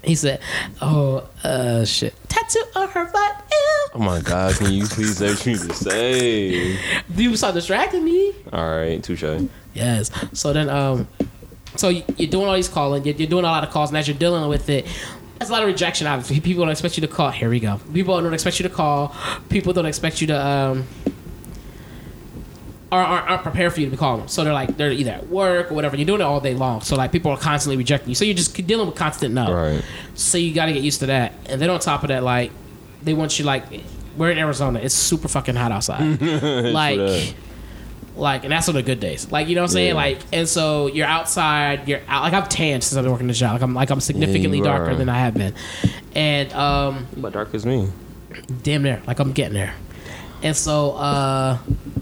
[0.05, 0.41] he said,
[0.81, 3.45] oh uh shit, tattoo on her butt.
[3.51, 3.87] Ew.
[3.95, 6.79] Oh my god, can you please say what you need to say?
[7.17, 8.33] You start distracting me.
[8.53, 9.25] All right, touche.
[9.75, 10.11] Yes.
[10.33, 11.09] So then, um,
[11.77, 13.97] so you- you're doing all these calling, you're, you're doing a lot of calls, and
[13.99, 14.87] as you're dealing with it,
[15.39, 16.07] there's a lot of rejection.
[16.07, 17.31] Obviously, people don't expect you to call.
[17.31, 17.81] Here we go.
[17.95, 19.15] People don't expect you to call.
[19.49, 20.87] People don't expect you to um.
[22.91, 24.29] Aren't, aren't, aren't prepared for you to be calling them.
[24.29, 25.95] So they're like they're either at work or whatever.
[25.97, 26.81] You're doing it all day long.
[26.81, 28.15] So like people are constantly rejecting you.
[28.15, 29.53] So you're just dealing with constant no.
[29.53, 29.85] Right.
[30.15, 31.35] So you got to get used to that.
[31.51, 32.51] And then on top of that, like
[33.03, 33.65] they want you like
[34.17, 34.79] we're in Arizona.
[34.79, 36.21] It's super fucking hot outside.
[36.23, 37.35] like
[38.17, 39.31] like and that's on the good days.
[39.31, 39.89] Like you know what I'm saying?
[39.89, 39.95] Yeah.
[39.95, 43.39] Like and so you're outside, you're out like I'm tanned since I've been working this
[43.39, 43.53] job.
[43.53, 44.95] Like I'm like I'm significantly you darker are.
[44.95, 45.55] than I have been.
[46.15, 47.91] And um But dark as me.
[48.63, 49.03] damn near.
[49.07, 49.75] Like I'm getting there.
[50.43, 51.59] And so, uh,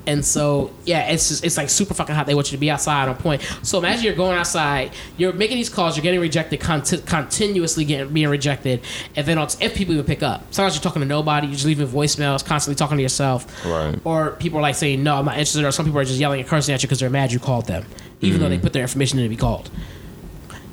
[0.07, 2.26] and so, yeah, it's just it's like super fucking hot.
[2.26, 3.43] They want you to be outside on point.
[3.62, 8.12] So imagine you're going outside, you're making these calls, you're getting rejected, conti- continuously getting
[8.12, 8.82] being rejected,
[9.16, 11.66] and then on, if people even pick up, sometimes you're talking to nobody, you're just
[11.66, 13.99] leaving voicemails, constantly talking to yourself, Right.
[14.05, 16.39] Or people are like saying no, I'm not interested, or some people are just yelling
[16.41, 17.84] and cursing at you because they're mad you called them,
[18.20, 19.70] even though they put their information in to be called.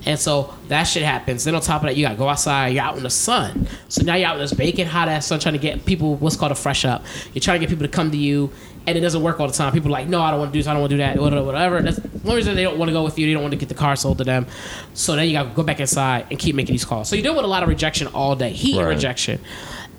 [0.05, 1.43] And so that shit happens.
[1.45, 2.69] Then on top of that, you gotta go outside.
[2.73, 3.67] You're out in the sun.
[3.87, 6.35] So now you're out in this baking hot ass sun, trying to get people what's
[6.35, 7.03] called a fresh up.
[7.33, 8.51] You're trying to get people to come to you,
[8.85, 9.71] and it doesn't work all the time.
[9.71, 10.67] People are like, no, I don't want to do this.
[10.67, 11.17] I don't want to do that.
[11.17, 11.45] Whatever.
[11.45, 11.81] whatever.
[11.81, 13.27] That's one reason they don't want to go with you.
[13.27, 14.45] They don't want to get the car sold to them.
[14.93, 17.07] So then you gotta go back inside and keep making these calls.
[17.07, 18.95] So you deal with a lot of rejection all day, heat and Right.
[18.95, 19.39] rejection.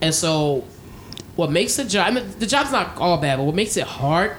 [0.02, 0.64] And so
[1.36, 3.84] what makes the job I mean, the job's not all bad, but what makes it
[3.86, 4.36] hard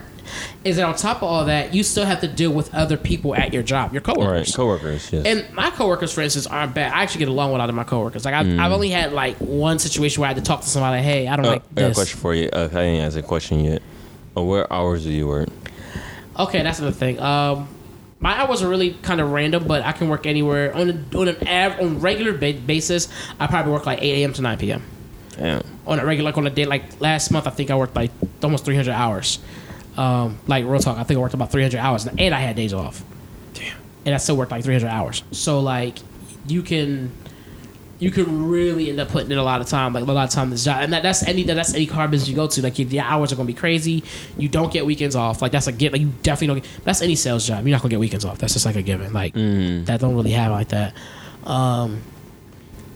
[0.64, 3.36] is that on top of all that, you still have to deal with other people
[3.36, 4.48] at your job, your coworkers.
[4.50, 4.56] Right.
[4.56, 5.12] Coworkers.
[5.14, 5.26] Yes.
[5.26, 6.92] And my coworkers, for instance, aren't bad.
[6.94, 8.26] I actually get along with a lot of my coworkers.
[8.26, 8.60] Like I've, Mm.
[8.60, 10.98] I've only had like one situation where I had to talk to somebody.
[10.98, 12.50] Like, hey, I don't Uh, like I got a question for you.
[12.52, 13.82] Uh, I didn't ask a question yet.
[14.38, 15.50] Uh, what hours do you work?
[16.38, 17.20] Okay, that's another thing.
[17.20, 17.68] Um,
[18.20, 21.28] my hours are really kind of random, but I can work anywhere on a, on
[21.28, 23.08] an av- on regular ba- basis.
[23.40, 24.34] I probably work like eight a.m.
[24.34, 24.82] to nine p.m.
[25.38, 25.64] Damn.
[25.86, 26.66] on a regular like on a day.
[26.66, 28.12] Like last month, I think I worked like
[28.44, 29.40] almost three hundred hours.
[29.98, 32.56] Um, like real talk, I think I worked about three hundred hours, and I had
[32.56, 33.04] days off.
[33.54, 33.78] Damn.
[34.06, 35.24] and I still worked like 300 hours.
[35.32, 35.98] So like
[36.48, 37.12] you can
[37.98, 40.30] you can really end up putting in a lot of time, like a lot of
[40.30, 42.62] time this job, and that, that's any that's any car business you go to.
[42.62, 44.04] Like the hours are gonna be crazy.
[44.38, 45.42] You don't get weekends off.
[45.42, 45.94] Like that's a get.
[45.94, 46.64] Like you definitely don't.
[46.70, 47.66] Get, that's any sales job.
[47.66, 48.38] You're not gonna get weekends off.
[48.38, 49.14] That's just like a given.
[49.14, 50.94] Like that don't really have like that.
[51.46, 52.02] Um,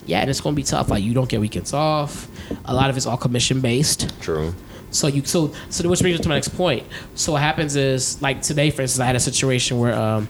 [0.05, 0.89] yeah, and it's gonna be tough.
[0.89, 2.27] Like you don't get weekends off.
[2.65, 4.19] A lot of it's all commission based.
[4.21, 4.53] True.
[4.91, 6.85] So you so so which brings us to my next point.
[7.15, 10.27] So what happens is like today, for instance, I had a situation where um,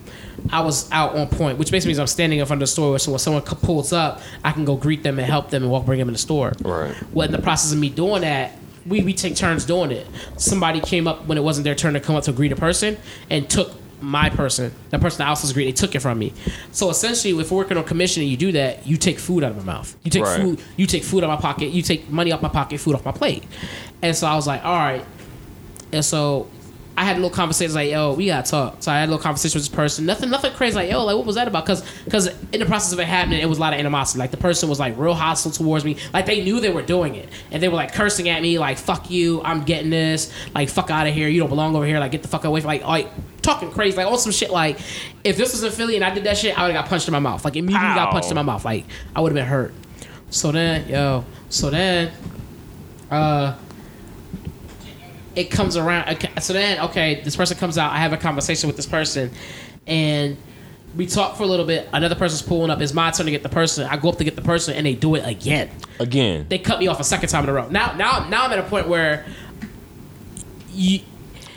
[0.52, 3.00] I was out on point, which basically means I'm standing in front of the store.
[3.00, 5.86] So when someone pulls up, I can go greet them and help them and walk
[5.86, 6.54] bring them in the store.
[6.62, 6.96] Right.
[7.14, 10.08] Well, in the process of me doing that, we we take turns doing it.
[10.38, 12.98] Somebody came up when it wasn't their turn to come up to greet a person
[13.30, 16.00] and took my person, the person that I was supposed to greet, they took it
[16.00, 16.34] from me.
[16.72, 19.52] So essentially, if we're working on commission and you do that, you take food out
[19.52, 19.96] of my mouth.
[20.04, 20.40] You take Right.
[20.40, 20.62] food.
[20.78, 21.72] You take food out of my pocket.
[21.72, 23.44] You take money off my pocket, food off my plate.
[24.02, 25.06] And so I was like, all right.
[25.92, 26.48] And so
[27.00, 28.84] I had a little conversation like, yo, we gotta talk.
[28.84, 30.06] So I had a little conversation with this person.
[30.06, 30.76] Nothing, nothing crazy.
[30.76, 31.64] Like, yo, like what was that about?
[31.64, 34.20] Because, because in the process of it happening, it was a lot of animosity.
[34.20, 35.96] Like the person was like real hostile towards me.
[36.14, 38.78] Like they knew they were doing it, and they were like cursing at me, like
[38.78, 42.02] "fuck you," "I'm getting this," like "fuck out of here," "You don't belong over here,"
[42.02, 43.10] like "get the fuck away from," like, like
[43.42, 44.52] talking crazy, like all some shit.
[44.52, 44.78] Like
[45.24, 47.08] if this was in Philly and I did that shit, I would have got punched
[47.08, 47.46] in my mouth.
[47.46, 48.66] Like immediately got punched in my mouth.
[48.66, 48.84] Like
[49.16, 49.74] I would have been hurt.
[50.32, 52.12] So then, yo, so then,
[53.10, 53.56] uh
[55.40, 56.18] it comes around.
[56.42, 57.92] So then, okay, this person comes out.
[57.92, 59.32] I have a conversation with this person,
[59.88, 60.38] and
[60.96, 61.88] we talk for a little bit.
[61.94, 62.82] Another person's pulling up.
[62.82, 63.86] It's my turn to get the person.
[63.88, 65.70] I go up to get the person, and they do it again.
[66.00, 66.46] Again.
[66.50, 67.70] They cut me off a second time in a row.
[67.70, 69.26] Now, now, now I'm at a point where,
[70.74, 71.00] you,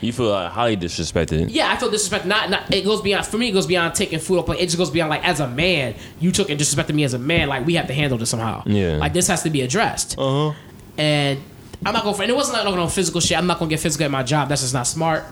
[0.01, 1.47] You feel like highly disrespected.
[1.49, 2.25] yeah, I feel disrespected.
[2.25, 2.73] Not, not.
[2.73, 3.25] It goes beyond.
[3.25, 4.47] For me, it goes beyond taking food off.
[4.47, 5.09] Like it just goes beyond.
[5.09, 7.47] Like as a man, you took and disrespected me as a man.
[7.49, 8.63] Like we have to handle this somehow.
[8.65, 8.97] Yeah.
[8.97, 10.15] Like this has to be addressed.
[10.17, 10.57] Uh huh.
[10.97, 11.39] and
[11.85, 12.21] I'm not going for.
[12.23, 13.37] And it wasn't like no physical shit.
[13.37, 14.49] I'm not gonna get physical at my job.
[14.49, 15.23] That's just not smart.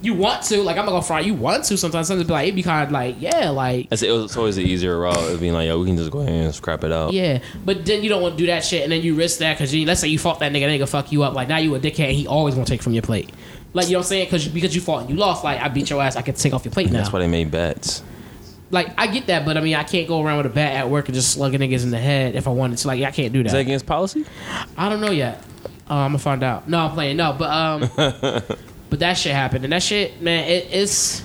[0.00, 1.26] You want to, like, I'm not gonna front.
[1.26, 2.06] You want to sometimes.
[2.06, 4.96] Sometimes be like, it'd be kind of like, yeah, like, It's, it's always the easier
[4.96, 7.12] route of being like, yo, we can just go ahead and scrap it out.
[7.12, 7.40] yeah.
[7.64, 9.74] But then you don't want to do that shit, and then you risk that because
[9.74, 11.34] let's say you fought that nigga, that nigga fuck you up.
[11.34, 13.30] Like now you a dickhead, and he always gonna take from your plate.
[13.74, 14.26] Like you know what I'm saying?
[14.26, 15.42] Because because you fought and you lost.
[15.42, 16.98] Like I beat your ass, I can take off your plate now.
[16.98, 18.02] That's why they made bets.
[18.70, 20.88] like I get that, but I mean I can't go around with a bat at
[20.88, 22.86] work and just slugging niggas in the head if I wanted to.
[22.86, 24.24] Like I can't do Is that against policy?
[24.76, 25.42] I don't know yet.
[25.90, 26.68] Uh, I'm gonna find out.
[26.68, 27.16] No, I'm playing.
[27.16, 27.90] No, but um,
[28.90, 31.22] but that shit happened, and that shit, man, it, it's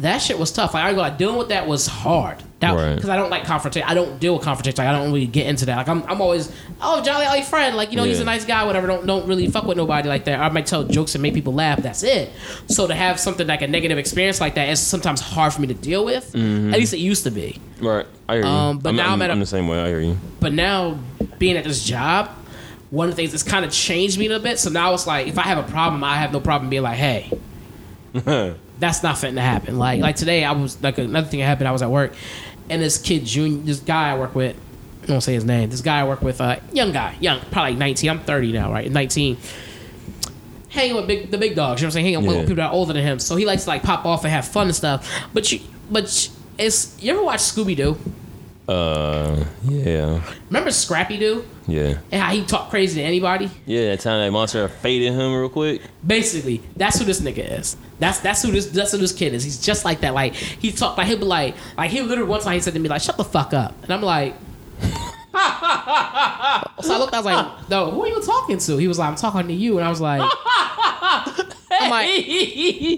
[0.00, 0.74] that shit was tough.
[0.74, 2.42] Like, I gonna dealing with that was hard.
[2.60, 2.94] That Right.
[2.96, 3.88] because I don't like confrontation.
[3.88, 4.84] I don't deal with confrontation.
[4.84, 5.76] Like, I don't really get into that.
[5.76, 7.76] Like I'm, I'm always oh jolly ollie friend.
[7.76, 8.64] Like you know he's a nice guy.
[8.64, 8.86] Whatever.
[8.88, 10.40] Don't don't really fuck with nobody like that.
[10.40, 11.80] I might tell jokes and make people laugh.
[11.80, 12.30] That's it.
[12.66, 15.68] So to have something like a negative experience like that is sometimes hard for me
[15.68, 16.32] to deal with.
[16.32, 16.74] Mm-hmm.
[16.74, 17.60] At least it used to be.
[17.80, 18.06] Right.
[18.28, 18.48] I hear you.
[18.48, 19.80] Um, but now I'm at a- I'm the same way.
[19.80, 20.18] I hear you.
[20.40, 20.98] But now
[21.38, 22.30] being at this job,
[22.90, 24.58] one of the things that's kind of changed me a little bit.
[24.58, 26.96] So now it's like if I have a problem, I have no problem being like,
[26.98, 27.30] hey,
[28.78, 29.78] that's not fitting to happen.
[29.78, 31.68] Like like today, I was like another thing that happened.
[31.68, 32.14] I was at work,
[32.70, 34.56] and this kid, junior, this guy I work with,
[35.06, 35.70] I won't say his name.
[35.70, 38.10] This guy I work with, uh, young guy, young, probably like 19.
[38.10, 38.90] I'm 30 now, right?
[38.90, 39.36] 19.
[40.70, 42.04] Hanging with big the big dogs, you know what I'm saying?
[42.14, 43.18] Hanging with people that are older than him.
[43.18, 45.10] So he likes to like pop off and have fun and stuff.
[45.32, 45.60] But you,
[45.90, 46.04] but
[46.58, 47.96] it's you ever watch Scooby Doo?
[48.68, 53.50] Uh, yeah, Remember Scrappy Doo yeah, and how he talked crazy to anybody?
[53.64, 53.90] yeah.
[53.92, 55.80] That time that monster faded him real quick.
[56.06, 57.78] Basically, that's who this nigga is.
[57.98, 59.42] That's that's who this that's who this kid is.
[59.42, 60.12] He's just like that.
[60.12, 62.78] Like he talk like he'll be like like he literally one time he said to
[62.78, 64.34] me like shut the fuck up, and I'm like.
[64.82, 64.84] so
[65.38, 67.14] I looked.
[67.14, 69.52] I was like, "No, who are you talking to?" He was like, "I'm talking to
[69.54, 70.20] you," and I was like,
[71.70, 72.06] "I'm like."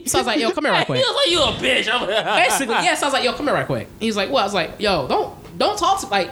[0.08, 1.88] So I was like, "Yo, come here right quick." He was like, "You a bitch."
[1.92, 3.02] I'm Basically, yes.
[3.02, 5.08] I was like, "Yo, come here right quick." He's like, "What?" I was like, "Yo,
[5.08, 6.30] don't don't talk to like,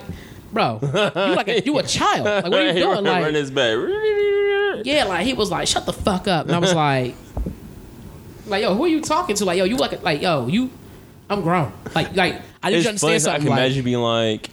[0.52, 0.88] bro, you
[1.36, 2.24] like a, you a child.
[2.24, 3.04] Like, what are you doing?
[3.04, 3.76] Run Like, his back.
[4.84, 7.14] yeah, like he was like, "Shut the fuck up," and I was like,
[8.46, 9.44] "Like, yo, who are you talking to?
[9.44, 10.70] Like, yo, you like, like, yo, you,
[11.30, 11.72] I'm grown.
[11.94, 13.14] Like, like, I you to funny.
[13.14, 14.50] understand how I can Like, imagine being like,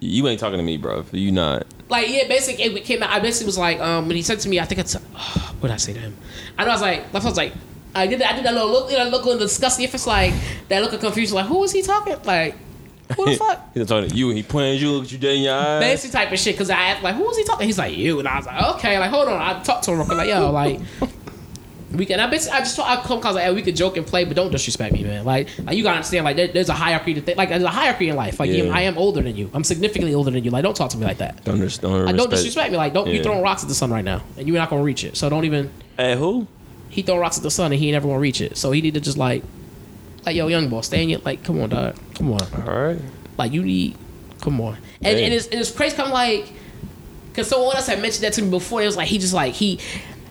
[0.00, 1.04] "You ain't talking to me, bro.
[1.12, 3.10] You not." like, yeah, basically, it came out.
[3.10, 4.94] I basically was like, um, when he said to me, I think it's,
[5.60, 6.16] what did I say to him?
[6.58, 7.52] I know I was like, I was like,
[7.94, 9.84] I did, I did that little look, you know, look of disgusting.
[9.84, 10.34] If it's like
[10.68, 12.16] that look of confusion, like, who was he talking?
[12.24, 12.56] Like,
[13.14, 13.72] who the fuck?
[13.74, 14.28] He's talking to you.
[14.30, 14.90] And he pointed you.
[14.92, 15.80] Looked you dead in your eyes.
[15.80, 16.54] Basically type of shit.
[16.54, 17.66] Because I asked like, who was he talking?
[17.66, 18.18] He's like, you.
[18.18, 18.98] And I was like, okay.
[18.98, 19.40] Like, hold on.
[19.40, 20.18] I talked to him real quick.
[20.18, 20.80] Like, yo, like,
[21.92, 22.18] we can.
[22.20, 24.24] I basically, I just told, I come cause like, hey, we could joke and play,
[24.24, 25.24] but don't disrespect me, man.
[25.24, 27.38] Like, like you gotta understand, like, there, there's a hierarchy to think.
[27.38, 28.40] Like, there's a hierarchy in life.
[28.40, 28.64] Like, Yeah.
[28.74, 29.50] I am older than you.
[29.54, 30.50] I'm significantly older than you.
[30.50, 31.44] Like, don't talk to me like that.
[31.44, 32.76] Don't, dis- don't, Like, don't disrespect me.
[32.76, 33.22] Like, don't you Yeah.
[33.22, 35.16] throwing rocks at the sun right now, and you're not gonna reach it.
[35.16, 35.70] So don't even.
[35.96, 36.46] Hey, who?
[36.88, 38.56] He throwing rocks at the sun, and he ain't never gonna reach it.
[38.58, 39.42] So he need to just like,
[40.26, 42.40] like, yo, young boy, stay in your like, come on, dog, come on.
[42.66, 42.98] All right.
[43.38, 43.96] Like you need,
[44.40, 44.74] come on.
[45.02, 45.24] And, Hey.
[45.24, 45.96] and it's and it's crazy.
[45.96, 46.48] Come like,
[47.34, 48.82] cause someone else had mentioned that to me before.
[48.82, 49.78] It was like he just like he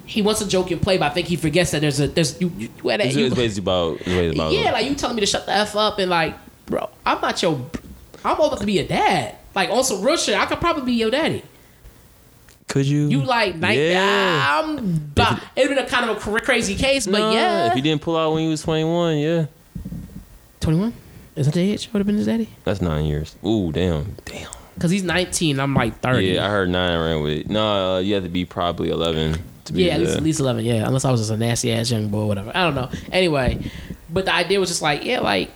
[0.05, 2.39] he wants to joke and play, but I think he forgets that there's a there's
[2.41, 3.93] you you, you, had that, It's, you it's basically about.
[3.97, 4.51] It's basically about.
[4.53, 6.35] yeah, like you telling me to shut the f up and like,
[6.67, 7.65] bro, I'm not your,
[8.23, 9.35] I'm old enough to be a dad.
[9.55, 11.43] Like on some real shit, I could probably be your daddy.
[12.67, 13.07] Could you?
[13.07, 13.77] You like night?
[13.77, 14.61] Yeah.
[14.63, 15.11] I'm.
[15.13, 17.69] But it'd been a kind of a crazy case, but Nah, yeah.
[17.69, 19.45] If you didn't pull out when you was 21, yeah.
[20.65, 20.93] Twenty one.
[21.35, 21.89] Is that the age?
[21.93, 22.49] Would have been his daddy?
[22.63, 23.35] That's nine years.
[23.45, 24.15] Ooh, damn.
[24.25, 24.49] Damn.
[24.79, 25.59] Cause he's 19.
[25.59, 26.25] I'm like 30.
[26.25, 27.49] Yeah, I heard nine ran with it.
[27.51, 30.39] No, uh, you have to be probably 11 to be Yeah, at least, at least
[30.39, 30.87] 11, yeah.
[30.87, 32.51] Unless I was just a nasty ass young boy or whatever.
[32.55, 32.89] I don't know.
[33.11, 33.69] Anyway,
[34.09, 35.51] but the idea was just like, yeah, like,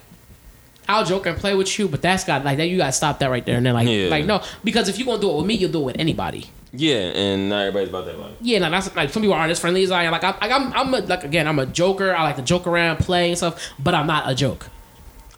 [0.87, 3.17] I'll joke and play with you, but that's got, like, that you got to stop
[3.17, 3.57] that right there.
[3.57, 4.09] And then, like, Yeah.
[4.09, 5.97] like no, because if you're going to do it with me, you'll do it with
[5.99, 6.51] anybody.
[6.71, 8.35] Yeah, and not everybody's about that life.
[8.41, 10.11] Yeah, like, that's, like some people aren't as friendly as I am.
[10.11, 12.15] Like, I'm, like, I'm, I'm a, like, again, I'm a joker.
[12.15, 14.67] I like to joke around, play and stuff, but I'm not a joke.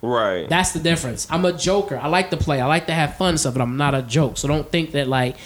[0.01, 0.49] Right.
[0.49, 1.27] That's the difference.
[1.29, 1.97] I'm a joker.
[1.97, 2.59] I like to play.
[2.59, 4.37] I like to have fun stuff, but I'm not a joke.
[4.37, 5.37] So don't think that like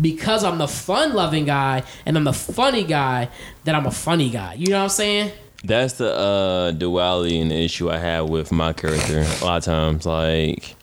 [0.00, 3.28] because I'm the fun loving guy and I'm the funny guy
[3.64, 4.54] that I'm a funny guy.
[4.54, 5.32] You know what I'm saying?
[5.64, 9.20] That's the uh, duality and the issue I have with my character.
[9.20, 10.76] A lot of times, like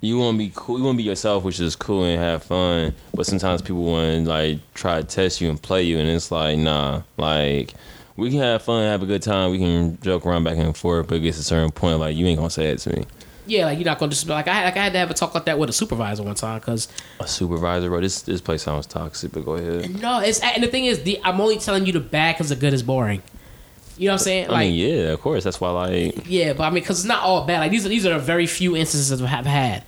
[0.00, 2.44] you want to be cool, you want to be yourself, which is cool and have
[2.44, 2.94] fun.
[3.14, 6.30] But sometimes people want to like try to test you and play you, and it's
[6.30, 7.74] like nah, like.
[8.16, 9.50] We can have fun, have a good time.
[9.50, 12.16] We can joke around back and forth, but it gets to a certain point, like
[12.16, 13.04] you ain't gonna say it to me.
[13.46, 15.14] Yeah, like you're not gonna just like I had like I had to have a
[15.14, 16.88] talk like that with a supervisor one time because
[17.18, 18.00] A supervisor, bro.
[18.00, 20.00] This this place sounds toxic, but go ahead.
[20.00, 22.56] no, it's and the thing is the I'm only telling you the bad because the
[22.56, 23.22] good is boring.
[23.96, 24.46] You know what I'm saying?
[24.48, 25.44] I Like mean, yeah, of course.
[25.44, 27.58] That's why, like, Yeah, but I mean, because it's not all bad.
[27.60, 29.84] Like these are these are very few instances I've had.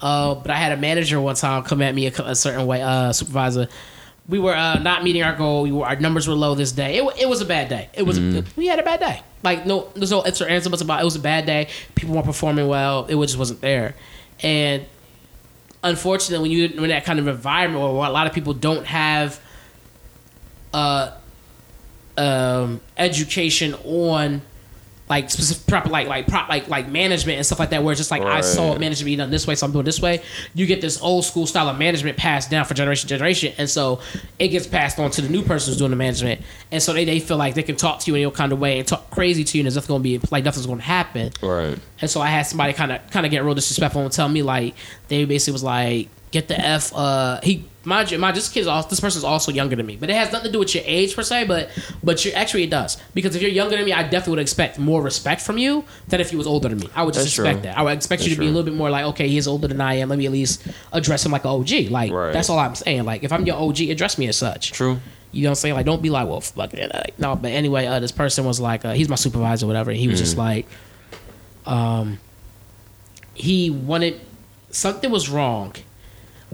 [0.00, 2.82] Uh, but I had a manager one time come at me a, a certain way.
[2.82, 3.66] Uh, supervisor,
[4.28, 5.62] we were uh, not meeting our goal.
[5.62, 6.98] We were, our numbers were low this day.
[6.98, 7.88] It, it was a bad day.
[7.94, 8.18] It was
[8.56, 9.22] we had a bad day.
[9.42, 10.98] Like no, there's no ifs or ands about.
[10.98, 11.02] It.
[11.02, 11.68] it was a bad day.
[11.94, 13.06] People weren't performing well.
[13.06, 13.94] It was- just wasn't there,
[14.42, 14.84] and
[15.84, 19.40] unfortunately, when you in that kind of environment where a lot of people don't have
[20.74, 21.12] uh,
[22.16, 24.42] um, education on
[25.08, 28.00] like specific proper like like prop like like management and stuff like that where it's
[28.00, 30.22] just like I saw management being done this way so I'm doing this way.
[30.54, 33.70] You get this old school style of management passed down for generation to generation and
[33.70, 34.00] so
[34.38, 36.40] it gets passed on to the new person who's doing the management.
[36.72, 38.58] And so they, they feel like they can talk to you in your kind of
[38.58, 41.32] way and talk crazy to you and there's nothing gonna be like nothing's gonna happen.
[41.40, 41.78] Right.
[42.00, 44.42] and so I had somebody kind of kind of get real disrespectful and tell me
[44.42, 44.74] like
[45.08, 46.08] they basically was like
[46.40, 46.92] get the f.
[46.94, 50.10] Uh, he mind you, my this kid's also this person's also younger than me, but
[50.10, 51.44] it has nothing to do with your age per se.
[51.46, 51.70] But
[52.02, 54.78] but you actually it does because if you're younger than me, I definitely would expect
[54.78, 56.88] more respect from you than if he was older than me.
[56.94, 57.62] I would just That's expect true.
[57.70, 57.78] that.
[57.78, 59.68] I would expect you That's to be a little bit more like, okay, he's older
[59.68, 60.08] than I am.
[60.08, 61.90] Let me at least address him like an OG.
[61.90, 62.32] Like Right.
[62.32, 63.04] that's all I'm saying.
[63.04, 64.72] Like if I'm your OG, address me as such.
[64.72, 64.98] True.
[65.32, 65.74] You know what I'm saying?
[65.74, 66.90] Like, don't be like, well, fuck it.
[66.94, 69.90] Like, no, but anyway, uh, this person was like, uh, he's my supervisor, or whatever.
[69.92, 70.24] He was Mm.
[70.24, 70.66] just like,
[71.66, 72.18] um,
[73.34, 74.20] he wanted
[74.70, 75.74] something was wrong.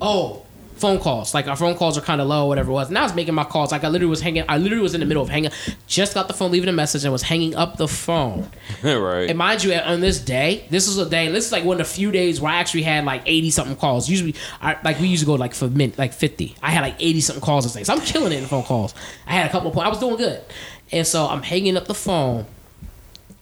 [0.03, 0.44] Oh,
[0.82, 1.32] phone calls.
[1.32, 2.88] Like our phone calls are kind of low, whatever it was.
[2.88, 3.70] And I was making my calls.
[3.70, 4.44] Like I literally was hanging.
[4.48, 5.53] I literally was in the middle of hanging.
[5.86, 8.50] Just got the phone, leaving a message, and was hanging up the phone.
[8.82, 9.30] right.
[9.30, 11.28] And mind you, on this day, this is a day.
[11.28, 13.76] This is like one of the few days where I actually had like eighty something
[13.76, 14.11] calls.
[14.11, 16.57] Usually, I, like we usually go like for min, like fifty.
[16.61, 18.94] I had like eighty something calls this day, so I'm killing it in phone calls.
[19.26, 19.86] I had a couple of points.
[19.86, 20.42] I was doing good,
[20.90, 22.44] and so I'm hanging up the phone.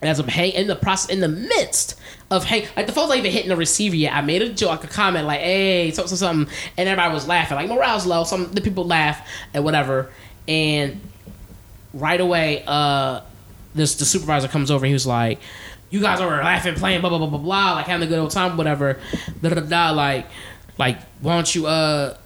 [0.02, 1.98] And as I'm hanging in the process, in the midst
[2.30, 4.14] of hang, like the phone's not even hitting the receiver yet.
[4.14, 7.56] I made a joke, a comment, like "Hey, something, something," something," and everybody was laughing.
[7.56, 8.24] Like morale's low.
[8.24, 10.10] Some the people laugh and whatever.
[10.46, 11.00] And
[11.92, 13.22] right away, uh,
[13.74, 14.84] this the supervisor comes over.
[14.84, 15.40] and He was like,
[15.90, 18.30] "You guys are laughing, playing, blah blah blah blah blah, like having a good old
[18.30, 18.98] time, whatever."
[19.42, 19.90] Da da da.
[19.90, 20.26] Like,
[20.78, 22.16] like why don't you uh.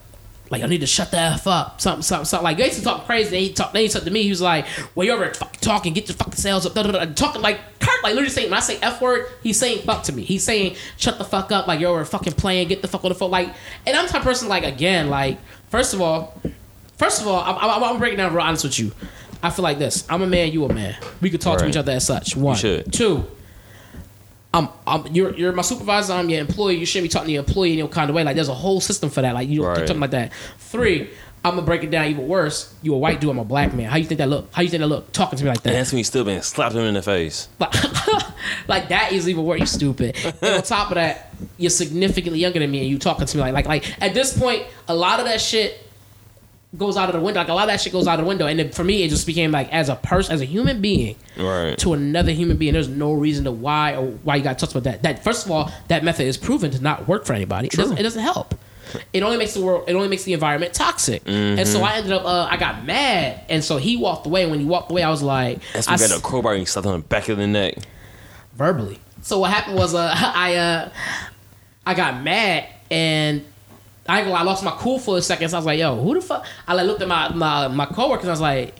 [0.50, 2.44] Like I need to shut the f up, something, something, something.
[2.44, 3.30] Like they used to talk crazy.
[3.30, 4.22] Then he talk, then he talked to me.
[4.22, 5.92] He was like, "Well, you're over fucking talking.
[5.94, 7.12] Get your fucking sales up." Da, da, da.
[7.12, 10.12] Talking like Kurt, like literally saying when I say f word, he's saying fuck to
[10.12, 10.22] me.
[10.22, 11.66] He's saying shut the fuck up.
[11.66, 12.68] Like you're over fucking playing.
[12.68, 13.30] Get the fuck on the phone.
[13.30, 13.48] Like,
[13.86, 15.38] and I'm the type of person like again, like
[15.70, 16.40] first of all,
[16.96, 18.92] First of all, I'm, I'm, I'm breaking down real honest with you.
[19.42, 20.06] I feel like this.
[20.08, 20.52] I'm a man.
[20.52, 20.96] You a man.
[21.20, 22.36] We could talk to each other as such.
[22.36, 22.56] One,
[22.90, 23.26] two.
[24.54, 26.12] I'm, I'm, you're, you're my supervisor.
[26.12, 26.76] I'm your employee.
[26.76, 28.22] You shouldn't be talking to your employee in your kind of way.
[28.24, 29.34] Like, there's a whole system for that.
[29.34, 29.78] Like, you don't Right.
[29.78, 30.32] something like that.
[30.58, 31.10] Three,
[31.44, 32.72] I'm gonna break it down even worse.
[32.80, 33.28] You a white dude.
[33.30, 33.90] I'm a black man.
[33.90, 34.48] How you think that look?
[34.52, 35.12] How you think that look?
[35.12, 35.70] Talking to me like that.
[35.70, 37.48] and that's when you still been slapped him in the face.
[37.58, 37.74] Like,
[38.68, 39.60] like that is even worse.
[39.60, 40.16] You stupid.
[40.40, 43.42] And on top of that, you're significantly younger than me, and you talking to me
[43.42, 45.83] like like like at this point, a lot of that shit
[46.76, 47.40] goes out of the window.
[47.40, 48.46] Like a lot of that shit goes out of the window.
[48.46, 51.16] And then for me, it just became like as a person, as a human being,
[51.38, 51.76] Right.
[51.78, 52.72] to another human being.
[52.72, 55.02] There's no reason to why or why you got touched about that.
[55.02, 57.68] That first of all, that method is proven to not work for anybody.
[57.68, 58.54] It doesn't, it doesn't help.
[59.12, 59.84] It only makes the world.
[59.88, 61.22] It only makes the environment toxic.
[61.26, 62.24] And so I ended up.
[62.24, 64.46] Uh, I got mad, and so he walked away.
[64.46, 66.52] When he walked away, I was like, That's I when you s- got a crowbar
[66.52, 67.74] and you slapped on the back of the neck.
[68.54, 69.00] verbally.
[69.22, 70.90] So what happened was uh I uh
[71.86, 73.44] I got mad and
[74.06, 75.48] I ain't gonna lie, I lost my cool for a second.
[75.48, 76.44] So I was like, yo, who the fuck?
[76.66, 78.74] I like looked at my my, my coworkers and I was like,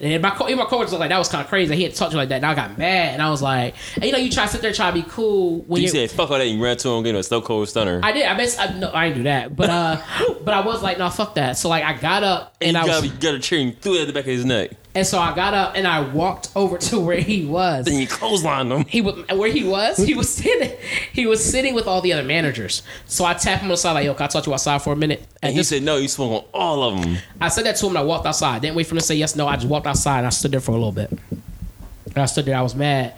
[0.00, 1.74] and my, co- even my coworkers was like, that was kind of crazy.
[1.74, 2.36] He had talked to you like that.
[2.36, 4.62] And I got mad and I was like, and you know, you try to sit
[4.62, 6.88] there try to be cool when You said fuck all that and you ran to
[6.88, 8.00] him getting a stone cold stunner.
[8.02, 8.24] I did.
[8.24, 8.60] I missed.
[8.60, 9.56] I, no, I didn't do that.
[9.56, 10.00] But uh,
[10.44, 11.56] but I was like, no, fuck that.
[11.56, 13.60] So like, I got up and, and I you was, got, you got a chair
[13.60, 14.70] and threw it at the back of his neck.
[14.98, 17.84] And so I got up and I walked over to where he was.
[17.86, 18.84] Then you clotheslined him.
[18.86, 19.96] he was where he was.
[19.96, 20.76] He was sitting.
[21.12, 22.82] He was sitting with all the other managers.
[23.06, 24.82] So I tapped him on the side like, "Yo, can I talk to you outside
[24.82, 27.18] for a minute?" And And he this, said no, you swung on all of them.
[27.40, 27.90] I said that to him.
[27.90, 28.60] and I walked outside.
[28.62, 29.46] Didn't wait for him to say yes, no.
[29.46, 31.10] I just walked outside and I stood there for a little bit.
[31.10, 32.56] And I stood there.
[32.56, 33.14] I was mad.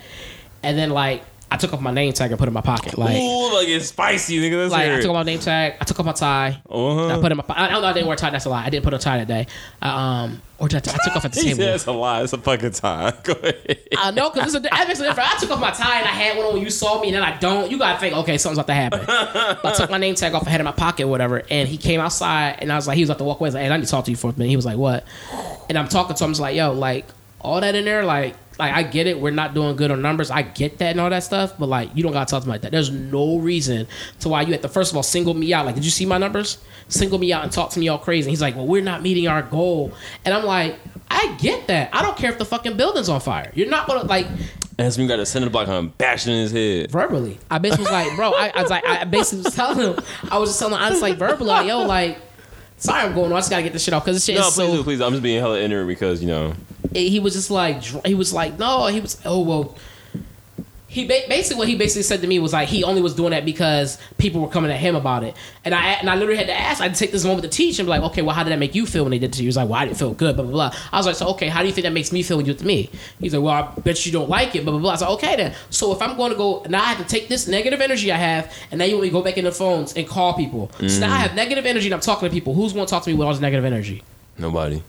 [0.62, 1.22] And then like
[1.52, 2.96] I took off my name tag and put it in my pocket.
[2.96, 4.62] Like Ooh, like it's spicy, nigga.
[4.62, 5.74] That's like I took off my name tag.
[5.80, 6.62] I took off my tie.
[6.68, 7.08] Uh-huh.
[7.08, 7.44] I put it in my.
[7.48, 7.88] I don't know.
[7.88, 8.30] I didn't wear a tie.
[8.30, 8.64] That's a lie.
[8.64, 9.46] I didn't put a tie that day.
[9.82, 11.62] Um, or did I, I took off at the He table.
[11.62, 12.22] it's a lie.
[12.22, 13.12] It's a fucking tie.
[13.24, 13.78] Go ahead.
[13.98, 15.28] I know because it's a, that makes a difference.
[15.32, 17.16] I took off my tie and I had one on when you saw me, and
[17.16, 17.68] then I don't.
[17.68, 19.04] You gotta think, okay, something's about to happen.
[19.08, 21.68] I took my name tag off, I had it in my pocket, or whatever, and
[21.68, 23.48] he came outside, and I was like, he was about to walk away.
[23.48, 24.50] I was like, hey, I need to talk to you for a minute.
[24.50, 25.04] He was like, what?
[25.68, 26.28] And I'm talking to him.
[26.28, 27.06] I was like, yo, like
[27.40, 28.36] all that in there, like.
[28.60, 30.30] Like I get it, we're not doing good on numbers.
[30.30, 32.52] I get that and all that stuff, but like you don't gotta talk to me
[32.52, 32.70] like that.
[32.70, 33.88] There's no reason
[34.20, 35.66] to why you have to first of all single me out.
[35.66, 36.58] Like, did you see my numbers?
[36.88, 38.26] Single me out and talk to me all crazy.
[38.26, 39.92] And he's like, well, we're not meeting our goal,
[40.24, 40.78] and I'm like,
[41.10, 41.90] I get that.
[41.92, 43.50] I don't care if the fucking building's on fire.
[43.54, 44.26] You're not gonna like
[44.78, 46.90] And you got a cinder block on bashing his head.
[46.90, 47.38] verbally.
[47.50, 50.38] I basically was like, bro, I, I was like, I basically was telling him, I
[50.38, 52.18] was just telling him, I was like verbally, like, yo, like,
[52.76, 53.36] sorry, I'm going on.
[53.36, 54.76] I just gotta get this shit off because this shit No, is please so.
[54.76, 55.00] do, please.
[55.00, 56.54] I'm just being hella ignorant because you know.
[56.92, 59.76] He was just like, he was like, no, he was, oh well.
[60.88, 63.30] He ba- basically what he basically said to me was like he only was doing
[63.30, 66.48] that because people were coming at him about it, and I and I literally had
[66.48, 66.80] to ask.
[66.80, 68.58] I had to take this moment to teach him like, okay, well, how did that
[68.58, 69.44] make you feel when they did it to you?
[69.44, 70.74] He was like, well, I didn't feel good, blah blah blah.
[70.90, 72.54] I was like, so okay, how do you think that makes me feel when you
[72.54, 72.90] do it to me?
[73.20, 74.90] He's like, well, I bet you don't like it, blah blah blah.
[74.90, 75.54] I was like, okay then.
[75.70, 78.16] So if I'm going to go now, I have to take this negative energy I
[78.16, 80.72] have, and now you want me to go back in the phones and call people.
[80.80, 81.20] So now I mm.
[81.20, 82.54] have negative energy, and I'm talking to people.
[82.54, 84.02] Who's going to talk to me with all this negative energy?
[84.38, 84.82] Nobody.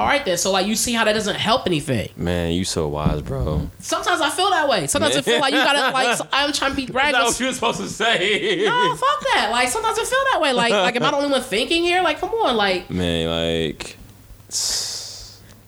[0.00, 0.38] All right then.
[0.38, 2.08] So like you see how that doesn't help anything.
[2.16, 3.68] Man, you so wise, bro.
[3.80, 4.86] Sometimes I feel that way.
[4.86, 6.16] Sometimes I feel like you gotta like.
[6.16, 7.12] so- I'm trying to be brag.
[7.12, 8.62] That's what you were supposed to say.
[8.64, 9.48] No, fuck that.
[9.50, 10.52] Like sometimes I feel that way.
[10.52, 12.02] Like like am I the only one thinking here?
[12.02, 12.56] Like come on.
[12.56, 13.96] Like Man, like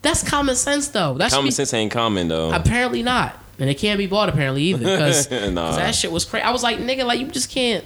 [0.01, 1.13] that's common sense though.
[1.13, 2.51] That's common sense ain't common though.
[2.51, 5.75] Apparently not, and it can't be bought apparently either because Nah.
[5.75, 6.43] that shit was crazy.
[6.43, 7.85] I was like nigga, like you just can't.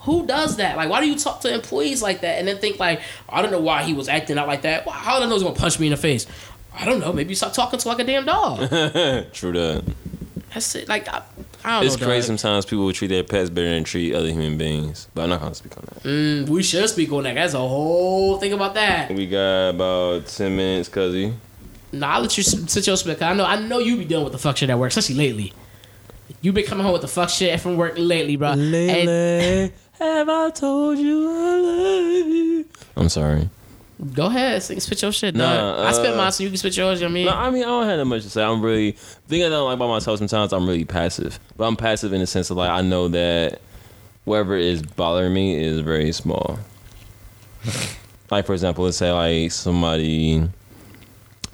[0.00, 0.76] Who does that?
[0.76, 3.50] Like, why do you talk to employees like that and then think like, I don't
[3.50, 4.88] know why he was acting out like that.
[4.88, 6.26] How do I know he's gonna punch me in the face?
[6.74, 7.12] I don't know.
[7.12, 8.58] Maybe you stop talking to like a damn dog.
[9.32, 9.84] True that.
[10.54, 10.88] That's it.
[10.88, 11.22] Like, I,
[11.64, 11.86] I don't know.
[11.86, 12.06] It's know.
[12.06, 12.38] crazy dog.
[12.38, 15.06] sometimes people will treat their pets better than treat other human beings.
[15.14, 16.02] But I'm not gonna speak on that.
[16.02, 17.34] Mm, we should speak on that.
[17.34, 19.10] That's a whole thing about that.
[19.12, 21.34] We got about ten minutes, cuzzy.
[21.92, 23.18] Nah, I'll let you s- sit your spit.
[23.18, 25.16] 'cause I know, I know you be dealing with the fuck shit at work, especially
[25.16, 25.52] lately.
[26.40, 28.52] You been coming home with the fuck shit from work lately, bro.
[28.52, 32.66] And- have I told you I love you?
[32.96, 33.48] I'm sorry.
[34.14, 35.34] Go ahead, sing, spit your shit.
[35.34, 37.00] Nah, Nah, I spit uh, mine so you can spit yours.
[37.02, 37.26] You know what I mean?
[37.26, 38.42] No, I mean I don't have that much to say.
[38.42, 38.98] I'm really the
[39.28, 41.38] thing I don't like about myself sometimes I'm really passive.
[41.56, 43.60] But I'm passive in the sense of like I know that
[44.24, 46.58] whatever is bothering me is very small.
[48.30, 50.48] like for example, let's say like somebody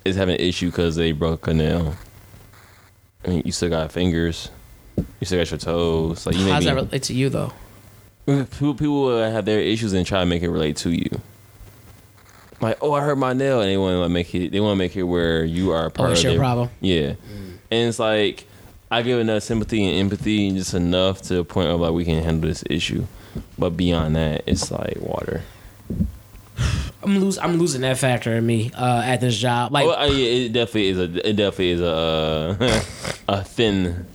[0.04, 1.96] is having an issue because they broke a nail.
[3.24, 4.50] I mean, you still got fingers.
[4.96, 6.26] You still got your toes.
[6.26, 7.52] Like you How may does that relate to you though?
[8.26, 11.20] People, people will have their issues and try to make it relate to you.
[12.60, 14.50] Like, oh, I hurt my nail, and they want to like make it.
[14.52, 16.40] They want to make it where you are a Oh, part it's of your their
[16.40, 16.70] problem.
[16.80, 17.14] Yeah,
[17.70, 18.46] and it's like
[18.90, 22.22] I give enough sympathy and empathy, just enough to the point of like we can
[22.22, 23.06] handle this issue.
[23.58, 25.42] But beyond that, it's like water.
[27.02, 27.42] I'm losing.
[27.42, 29.70] I'm losing that factor in me uh, at this job.
[29.72, 31.28] Like, well, uh, yeah, it definitely is a.
[31.28, 32.82] It definitely is a uh,
[33.40, 34.06] a thin,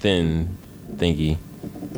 [0.00, 0.58] thin
[0.96, 1.38] thingy.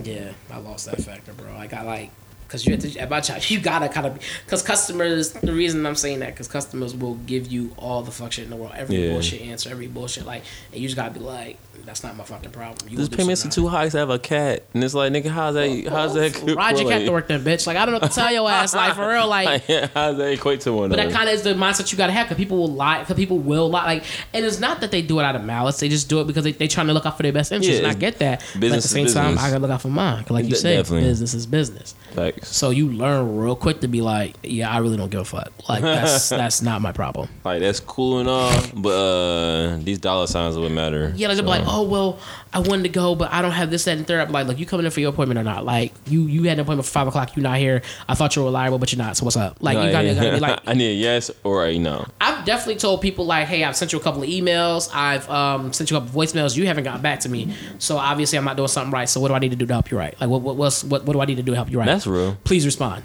[0.05, 1.55] yeah, I lost that factor, bro.
[1.57, 2.11] I got like,
[2.49, 5.31] cause you to at my job, you gotta kind of, cause customers.
[5.33, 8.51] The reason I'm saying that, cause customers will give you all the fuck shit in
[8.51, 9.13] the world, every Yeah.
[9.13, 10.27] bullshit answer, every bullshit.
[10.27, 10.43] Like,
[10.73, 12.89] and you just gotta be like, that's not my fucking problem.
[12.89, 15.27] You This will payments are too high to have a cat, and it's like, nigga,
[15.29, 15.87] how's that?
[15.89, 16.43] How's that?
[16.45, 17.67] Well, Ride your cat to work then, bitch.
[17.67, 18.75] Like I don't know what to tell your ass.
[18.75, 19.65] Like for real, like.
[19.95, 22.29] how's that equate to one But that kind of is the mindset you gotta have.
[22.29, 23.05] Cause people will lie.
[23.05, 23.85] Cause people will lie.
[23.85, 24.05] Like,
[24.35, 25.79] and it's not that they do it out of malice.
[25.81, 27.71] They just do it because they they trying to look out for their best interest.
[27.73, 28.41] Yeah, and I get that.
[28.59, 29.39] Business But at the same time.
[29.39, 30.23] I gotta look out for mine.
[30.25, 31.09] 'Cause like you De- said, definitely.
[31.09, 31.95] business is business.
[32.15, 32.55] Facts.
[32.55, 35.53] So you learn real quick to be like, yeah, I really don't give a fuck.
[35.69, 37.29] Like that's that's not my problem.
[37.45, 41.13] Like that's cool and all, but uh, these dollar signs would matter.
[41.17, 42.19] Yeah, like they'll like, oh well,
[42.53, 44.21] I wanted to go, but I don't have this, that, and third.
[44.21, 45.65] I'm like, look, you coming in for your appointment or not?
[45.65, 47.37] Like you you had an appointment for five o'clock.
[47.37, 47.83] you're not here.
[48.09, 49.17] I thought you were reliable, but you're not.
[49.17, 49.59] So what's up?
[49.61, 52.07] Like you gotta, gotta be like, I need a yes or a no.
[52.21, 54.91] I've definitely told people like, hey, I've sent you a couple of emails.
[54.95, 56.57] I've um, sent you a couple of voicemails.
[56.57, 57.55] You haven't gotten back to me.
[57.79, 59.09] So obviously, I'm not doing something right.
[59.09, 60.19] So what do I need to do to help you right?
[60.21, 61.87] Like, what what what's, what, what do I need to do to help you right?
[61.87, 62.37] That's real.
[62.45, 63.05] Please respond.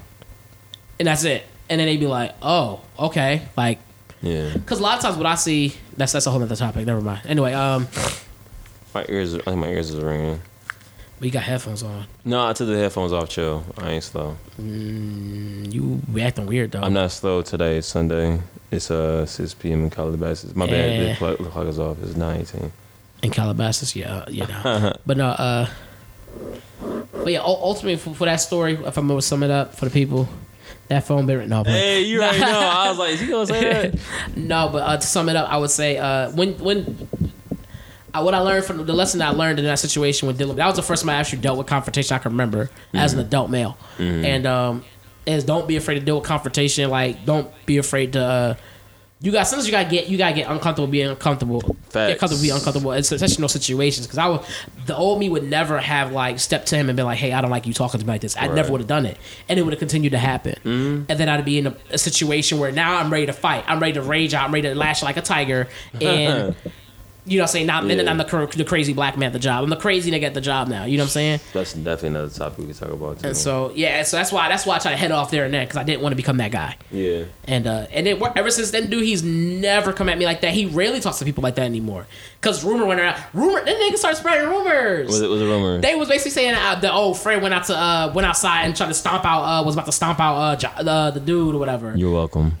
[0.98, 1.44] And that's it.
[1.68, 3.42] And then they'd be like, oh, okay.
[3.56, 3.78] Like,
[4.22, 6.86] Yeah, because a lot of times what I see, that's that's a whole other topic.
[6.86, 7.22] Never mind.
[7.26, 7.88] Anyway, um,
[8.94, 9.34] my ears.
[9.34, 10.40] I think my ears is ringing.
[11.20, 12.06] we got headphones on.
[12.24, 13.28] No, I took the headphones off.
[13.28, 13.64] Chill.
[13.78, 14.36] I ain't slow.
[14.58, 16.80] You acting weird though.
[16.80, 17.78] I'm not slow today.
[17.78, 18.40] It's Sunday.
[18.70, 19.84] It's uh 6 p.m.
[19.84, 20.54] in Calabasas.
[20.56, 21.10] My bad.
[21.12, 21.96] The clock, the clock is off.
[22.02, 22.70] It's 9:18.
[23.22, 24.92] in Calabasas, yeah, you know.
[25.06, 25.68] but no, uh,
[27.12, 29.90] but yeah, ultimately for, for that story, if I'm gonna sum it up for the
[29.90, 30.28] people,
[30.88, 31.50] that phone been written.
[31.50, 32.46] No, but- Hey, you already know.
[32.74, 34.00] I was like, is he gonna say that?
[34.36, 37.08] no, but uh, to sum it up, I would say uh, when when
[38.14, 40.66] uh, what I learned from the lesson I learned in that situation with dealing, that
[40.66, 43.50] was the first time I actually dealt with confrontation I can remember as an adult
[43.50, 44.84] male, and um,
[45.26, 46.88] is don't be afraid to deal with confrontation.
[46.90, 48.20] Like, don't be afraid to.
[48.24, 48.54] Uh,
[49.20, 51.60] you got sometimes you gotta get you gotta get uncomfortable being uncomfortable.
[52.10, 54.06] Get comfortable being uncomfortable, in those situations.
[54.06, 54.40] Because I would,
[54.84, 57.40] the old me would never have like stepped to him and been like, "Hey, I
[57.40, 59.16] don't like you talking to me like this." I never would have done it,
[59.48, 60.56] and it would have continued to happen.
[61.08, 63.64] And then I'd be in a, a situation where now I'm ready to fight.
[63.66, 64.44] I'm ready to rage out.
[64.44, 65.68] I'm ready to lash like a tiger,
[66.02, 66.54] and
[67.26, 68.10] you know, what I'm saying now, and then Yeah.
[68.10, 69.64] I'm the, the crazy black man at the job.
[69.64, 70.84] I'm the crazy nigga at the job now.
[70.84, 71.40] You know what I'm saying?
[71.54, 73.28] That's definitely another topic we can talk about too.
[73.28, 75.54] And so yeah, so that's why that's why I try to head off there and
[75.54, 76.76] there because I didn't want to become that guy.
[76.90, 80.42] yeah, And uh, and then ever since then, dude, he's never come at me like
[80.42, 80.52] that.
[80.52, 82.06] He rarely talks to people like that anymore.
[82.42, 83.22] Cause rumor went around.
[83.32, 85.08] Rumor, that nigga started spreading rumors.
[85.08, 85.80] was it was a rumor?
[85.80, 88.76] They was basically saying uh, the old friend went out to uh, went outside and
[88.76, 91.54] tried to stomp out uh, was about to stomp out uh, Jo- uh, the dude
[91.54, 91.94] or whatever.
[91.96, 92.58] You're welcome.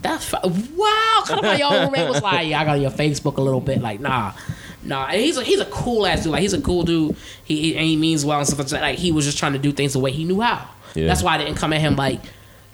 [0.00, 0.36] That's fu-
[0.76, 1.22] wow.
[1.26, 3.80] Kind of my y'all roommate was like, yeah, I got your Facebook a little bit.
[3.80, 4.32] Like, nah,
[4.82, 5.06] nah.
[5.06, 6.32] And he's a he's a cool ass dude.
[6.32, 7.16] Like, he's a cool dude.
[7.44, 8.82] He, and he means well and stuff like that.
[8.82, 10.68] Like, he was just trying to do things the way he knew how.
[10.94, 11.06] Yeah.
[11.06, 12.20] That's why I didn't come at him like.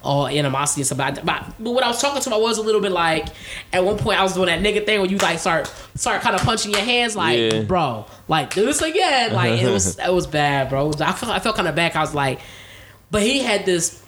[0.05, 0.97] all animosity and stuff.
[0.97, 3.25] But, but, but when I was talking to him, I was a little bit like,
[3.71, 6.35] at one point, I was doing that nigga thing where you like start start kind
[6.35, 7.61] of punching your hands, like, Yeah.
[7.61, 9.31] bro, like do this again.
[9.31, 10.89] Like it was it was bad, bro.
[10.99, 11.95] I felt I felt kind of bad.
[11.95, 12.41] I was like,
[13.11, 14.02] but he had this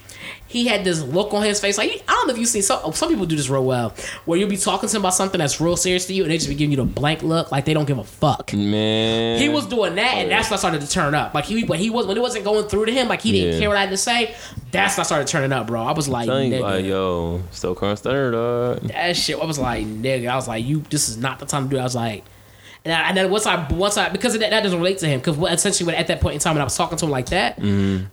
[0.48, 1.76] he had this look on his face.
[1.78, 3.94] Like I don't know if you see some some people do this real well,
[4.24, 6.36] where you'll be talking to him about something that's real serious to you, and they
[6.36, 8.52] just be giving you the blank look, like they don't give a fuck.
[8.52, 11.34] Man, He was doing that, and that's when I started to turn up.
[11.34, 13.54] Like he, when he was when it wasn't going through to him, like he didn't
[13.54, 13.60] Yeah.
[13.60, 14.34] care what I had to say.
[14.70, 15.82] That's when I started turning up, bro.
[15.82, 18.80] I was like, nigga, like, yo, still current stunner, dog.
[18.88, 19.38] that shit.
[19.40, 20.28] I was like, nigga.
[20.28, 20.80] I was like, you.
[20.90, 21.76] This is not the time to do.
[21.76, 21.80] it.
[21.80, 22.24] I was like.
[22.86, 25.18] And, I, and then once I once I because that, that doesn't relate to him
[25.18, 27.26] because essentially when, at that point in time when I was talking to him like
[27.30, 27.58] that,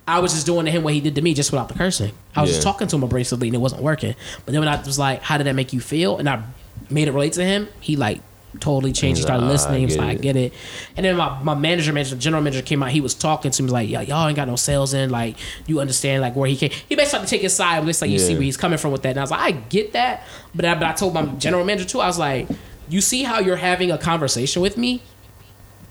[0.08, 2.12] I was just doing to him what he did to me just without the cursing.
[2.34, 2.70] I was just Mm-hmm.
[2.70, 4.14] Talking to him abrasively and it wasn't working.
[4.44, 6.42] But then when I was like, "How did that make you feel?" and I
[6.90, 8.20] made it relate to him, he like
[8.60, 9.18] totally changed.
[9.18, 9.80] He started "Ah, listening.
[9.80, 10.52] He was like, "I get it."
[10.96, 12.90] And then my, my manager, manager, general manager came out.
[12.90, 15.10] He was talking to me like, "Yo, y'all ain't got no sales in.
[15.10, 17.86] Like, you understand like where he came." He basically tried to take his side.
[17.88, 19.10] It's like you see where he's coming from with that.
[19.10, 20.22] And I was like, "I get that,"
[20.54, 22.00] but I, but I told my general manager too.
[22.00, 22.48] I was like,
[22.88, 25.02] "You see how you're having a conversation with me."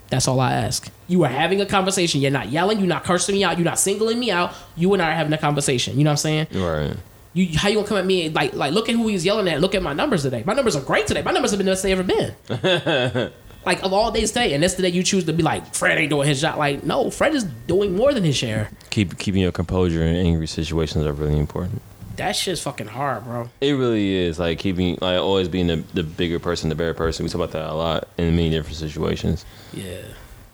[0.10, 0.92] That's all I ask.
[1.08, 2.22] You are having a conversation.
[2.22, 2.78] You're not yelling.
[2.78, 3.58] You're not cursing me out.
[3.58, 4.54] You're not singling me out.
[4.76, 5.98] You and I are having a conversation.
[5.98, 6.48] You know what I'm saying?
[6.54, 6.96] Right.
[7.34, 9.60] You how you gonna come at me like like look at who he's yelling at.
[9.60, 10.44] Look at my numbers today.
[10.46, 11.24] My numbers are great today.
[11.24, 13.32] My numbers have been the best they ever been.
[13.66, 15.98] like of all days today, and that's the day you choose to be like Fred
[15.98, 16.60] ain't doing his job.
[16.60, 18.70] Like no, Fred is doing more than his share.
[18.92, 21.82] Keep keeping your composure in angry situations are really important.
[22.16, 23.50] That shit's fucking hard, bro.
[23.60, 27.24] It really is like keeping like always being the, the bigger person, the better person.
[27.24, 29.46] We talk about that a lot in many different situations.
[29.74, 30.02] Yeah.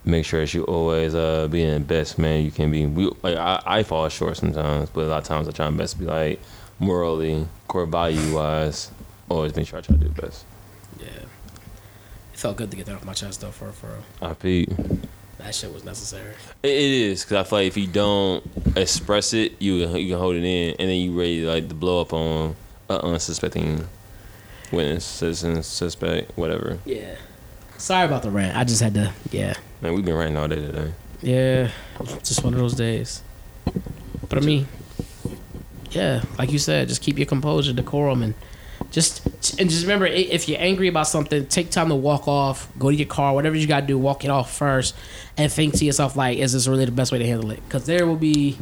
[0.05, 2.85] Make sure that you always uh being the best man you can be.
[2.85, 5.77] We like I, I fall short sometimes, but a lot of times I try my
[5.77, 6.39] best to be like
[6.79, 8.89] morally, core value wise.
[9.27, 10.45] Always make sure I try to do the best.
[10.99, 11.07] Yeah.
[11.07, 14.29] It felt good to get that off my chest though, for for real.
[14.29, 14.69] I peep.
[15.39, 16.33] That shit was necessary.
[16.63, 18.43] It, is because I feel like if you don't
[18.75, 22.01] express it, you you can hold it in, and then you ready like to blow
[22.01, 22.55] up on
[22.89, 23.87] an unsuspecting
[24.71, 26.79] witness, citizen, suspect, whatever.
[26.85, 27.15] Yeah.
[27.77, 28.57] Sorry about the rant.
[28.57, 29.13] I just had to.
[29.31, 29.53] Yeah.
[29.81, 30.93] Man, we've been ranting all day today.
[31.21, 31.71] Yeah,
[32.23, 33.23] just one of those days.
[34.27, 34.67] But I mean,
[35.91, 38.35] yeah, like you said, just keep your composure, decorum, and
[38.91, 39.25] just
[39.59, 42.95] and just remember, if you're angry about something, take time to walk off, go to
[42.95, 44.95] your car, whatever you got to do, walk it off first,
[45.37, 47.61] and think to yourself like, is this really the best way to handle it?
[47.67, 48.57] Because there will be.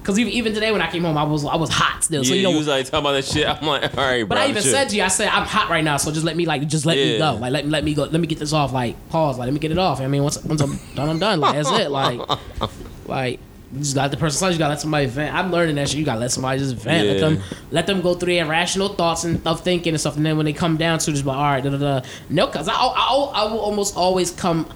[0.00, 2.22] Because even, even today when I came home, I was I was hot still.
[2.22, 3.48] So yeah, you know, you was like talking about that shit.
[3.48, 4.28] I'm like, all right, bro.
[4.28, 6.36] but I even said to you, I said I'm hot right now, so just let
[6.36, 8.38] me like just let me go, like let me let me go, let me get
[8.38, 10.00] this off, like pause, like let me get it off.
[10.00, 11.40] I mean, once once I'm done, I'm done.
[11.40, 11.90] Like that's it.
[11.90, 12.20] Like
[13.06, 13.40] like
[13.72, 14.38] you just got the person.
[14.38, 15.34] Sometimes you gotta let somebody vent.
[15.34, 15.98] I'm learning that shit.
[15.98, 17.06] You gotta let somebody just vent.
[17.08, 20.16] Let them let them go through their irrational thoughts and of thinking and stuff.
[20.16, 22.06] And then when they come down to just be like, all right, da da da.
[22.30, 24.68] No, cause I I I will almost always come.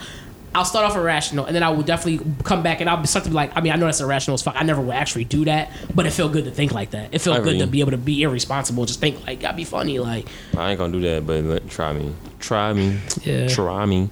[0.53, 3.31] I'll start off irrational, and then I will definitely come back, and I'll start to
[3.31, 4.57] be like, I mean, I know that's irrational as fuck.
[4.59, 7.15] I never would actually do that, but it felt good to think like that.
[7.15, 9.63] It felt I good to be able to be irresponsible, just think like, gotta be
[9.63, 10.27] funny, like.
[10.57, 13.47] I ain't gonna do that, but try me, try me, Yeah.
[13.47, 14.11] try me.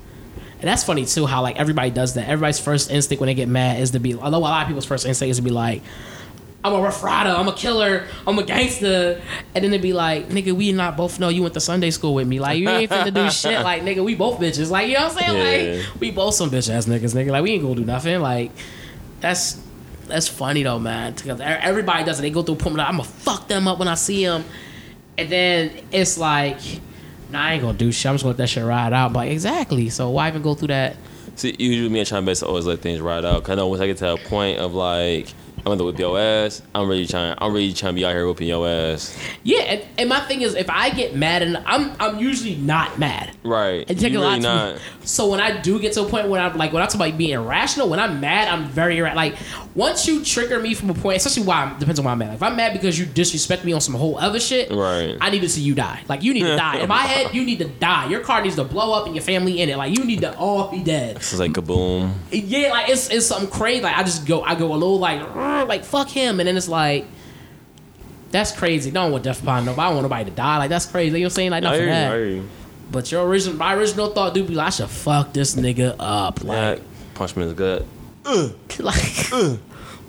[0.61, 2.29] And that's funny too, how like everybody does that.
[2.29, 4.15] Everybody's first instinct when they get mad is to be.
[4.15, 5.83] Although a lot of people's first instinct is to be like,
[6.65, 9.23] "I'm a rough rider, I'm a killer, I'm a gangster,"
[9.55, 12.15] and then they be like, "Nigga, we not both know you went to Sunday school
[12.15, 12.41] with me.
[12.41, 13.63] Like you ain't finna do shit.
[13.63, 14.71] Like nigga, we both bitches.
[14.71, 15.77] Like you know what I'm saying?
[15.77, 15.83] Yeah.
[15.83, 17.15] Like we both some bitch ass niggas.
[17.15, 18.21] Nigga, like we ain't gonna do nothing.
[18.21, 18.51] Like
[19.21, 19.61] that's."
[20.09, 21.13] That's funny though, man.
[21.13, 22.23] Because everybody does it.
[22.23, 22.77] They go through a point.
[22.77, 24.43] Like, I'm gonna fuck them up when I see them,
[25.19, 26.57] and then it's like,
[27.31, 28.07] nah, I ain't gonna do shit.
[28.07, 29.13] I'm just gonna let that shit ride out.
[29.13, 29.89] But exactly.
[29.91, 30.97] So why even go through that?
[31.37, 33.45] See, usually me, and my best always let things ride out.
[33.45, 36.19] Cause I know once I get to a point of like, I'm gonna whip your
[36.19, 36.63] ass.
[36.75, 37.35] I'm really trying.
[37.39, 39.17] I'm really trying to be out here whipping your ass.
[39.43, 42.99] Yeah, and, and my thing is, if I get mad, and I'm I'm usually not
[42.99, 43.37] mad.
[43.43, 43.83] Right.
[43.83, 44.81] It takes you a lot really to not.
[45.05, 47.17] So when I do get to a point where I'm like, when I talk about
[47.19, 49.37] being irrational, when I'm mad, I'm very irra- like.
[49.75, 52.29] Once you trigger me from a point, especially why I'm, depends on why I'm mad.
[52.31, 55.17] Like, if I'm mad because you disrespect me on some whole other shit, Right.
[55.21, 56.03] I need to see you die.
[56.09, 56.79] Like you need to die.
[56.79, 58.09] In my head, you need to die.
[58.09, 59.77] Your car needs to blow up and your family in it.
[59.77, 61.17] Like you need to all be dead.
[61.17, 62.13] It's like kaboom.
[62.33, 63.83] Yeah, like it's it's something crazy.
[63.83, 65.21] Like I just go, I go a little like,
[65.69, 67.07] like fuck him, and then it's like.
[68.31, 68.91] That's crazy.
[68.91, 69.81] No one would death upon nobody.
[69.81, 70.59] I don't want nobody to die.
[70.59, 71.07] Like that's crazy.
[71.07, 71.51] You know what I'm saying?
[71.51, 72.13] Like I nothing that.
[72.13, 72.49] I hear you.
[72.91, 76.45] But your original, my original thought dude, be like, I should fuck this nigga up.
[76.45, 76.83] Like, Like,
[77.15, 77.87] punch me in the gut.
[78.81, 79.59] like,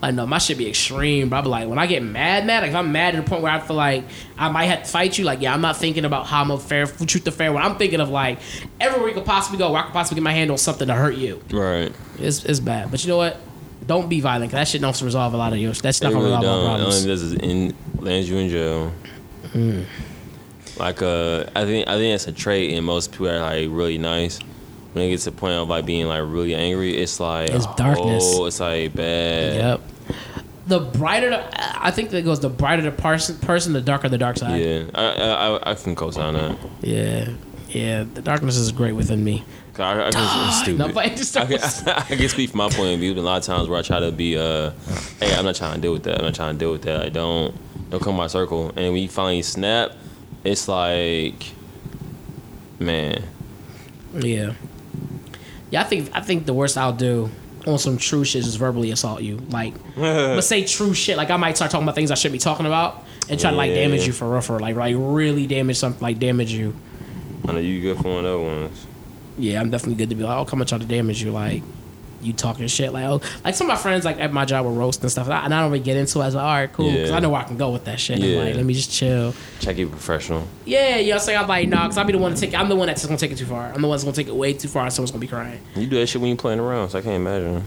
[0.02, 1.42] I know my shit be extreme, bro.
[1.42, 3.52] But like when I get mad, mad, like if I'm mad to the point where
[3.52, 4.04] I feel like
[4.38, 6.60] I might have to fight you, like yeah, I'm not thinking about how I'm a
[6.60, 7.52] fair truth to fair.
[7.52, 8.40] When I'm thinking of like
[8.80, 10.94] everywhere you could possibly go, where I could possibly get my hand on something to
[10.94, 11.42] hurt you.
[11.52, 11.92] Right.
[12.18, 12.92] It's it's bad.
[12.92, 13.38] But you know what?
[13.90, 14.52] Don't be violent.
[14.52, 15.74] Cause that shit don't resolve a lot of your.
[15.74, 16.80] That's not gonna really resolve all don't.
[16.80, 16.96] It problems.
[16.96, 18.94] only does is in lands you in jail.
[19.52, 19.82] Hmm.
[20.78, 23.68] Like uh, I think I think it's a trait in most people that are like
[23.72, 24.38] really nice.
[24.94, 27.66] When it gets to the point of like being like really angry, it's like It's
[27.78, 28.24] darkness.
[28.28, 29.56] Oh, it's like bad.
[29.56, 29.82] Yep.
[30.68, 32.42] The brighter, the, I think that goes.
[32.42, 34.62] The brighter the person, person, the darker the dark side.
[34.62, 36.58] Yeah, I I, I, I can co-sign that.
[36.82, 37.30] Yeah,
[37.70, 38.04] yeah.
[38.04, 39.44] The darkness is great within me.
[39.80, 40.78] I, I can, stupid.
[40.80, 43.14] No, but just I can, I can speak from my point of view.
[43.14, 44.72] A lot of times where I try to be, uh,
[45.20, 46.20] hey, I'm not trying to deal with that.
[46.20, 47.04] I'm not trying to deal with that.
[47.06, 47.56] I don't,
[47.90, 48.70] don't come my circle.
[48.70, 49.92] And when you finally snap,
[50.44, 51.52] it's like,
[52.80, 53.24] man,
[54.14, 54.54] Yeah.
[55.72, 57.30] Yeah, I think I think the worst I'll do
[57.68, 59.38] on some true shit is verbally assault you.
[59.50, 61.16] Like, but say true shit.
[61.18, 63.56] Like I might start talking about things I shouldn't be talking about and try to
[63.56, 66.76] like damage you for real, for like like really damage something, like damage you.
[67.48, 68.86] I know you good for one of those ones.
[69.40, 71.64] Yeah, I'm definitely good to be like, oh, come and try to damage you, like
[72.22, 74.72] you talking shit, like oh, like some of my friends like at my job were
[74.72, 76.24] roasting and stuff, and I, and I don't really get into it.
[76.24, 77.16] I was like, all right, cool, because Yeah.
[77.18, 78.20] I know where I can go with that shit.
[78.20, 78.40] Yeah.
[78.40, 79.34] I'm like, let me just chill.
[79.60, 80.48] Check it professional.
[80.66, 82.40] Yeah, you know, what I'm saying I'm like, nah, because I'll be the one to
[82.40, 82.54] take.
[82.54, 83.72] I'm the one that's gonna take it too far.
[83.74, 85.60] I'm the one that's gonna take it way too far, and someone's gonna be crying.
[85.76, 87.64] You do that shit when you're playing around, so I can't imagine.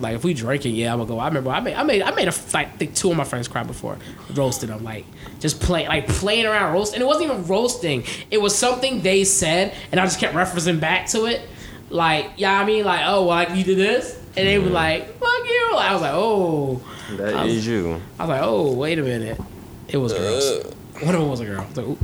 [0.00, 1.18] Like if we drinking, yeah, I'm gonna go.
[1.18, 3.24] I remember I made I made I made a like I think two of my
[3.24, 3.98] friends cry before,
[4.34, 5.04] roasted them like
[5.40, 8.04] just play like playing around roast, and it wasn't even roasting.
[8.30, 11.42] It was something they said, and I just kept referencing back to it,
[11.90, 15.06] like yeah, I mean like oh well, like you did this, and they were like
[15.18, 15.70] fuck you.
[15.76, 16.82] I was like oh,
[17.16, 18.00] That I was- is you.
[18.18, 19.40] I was like oh wait a minute,
[19.88, 20.74] it was girls.
[21.02, 21.66] One of them was a girl.
[21.68, 21.98] Was like.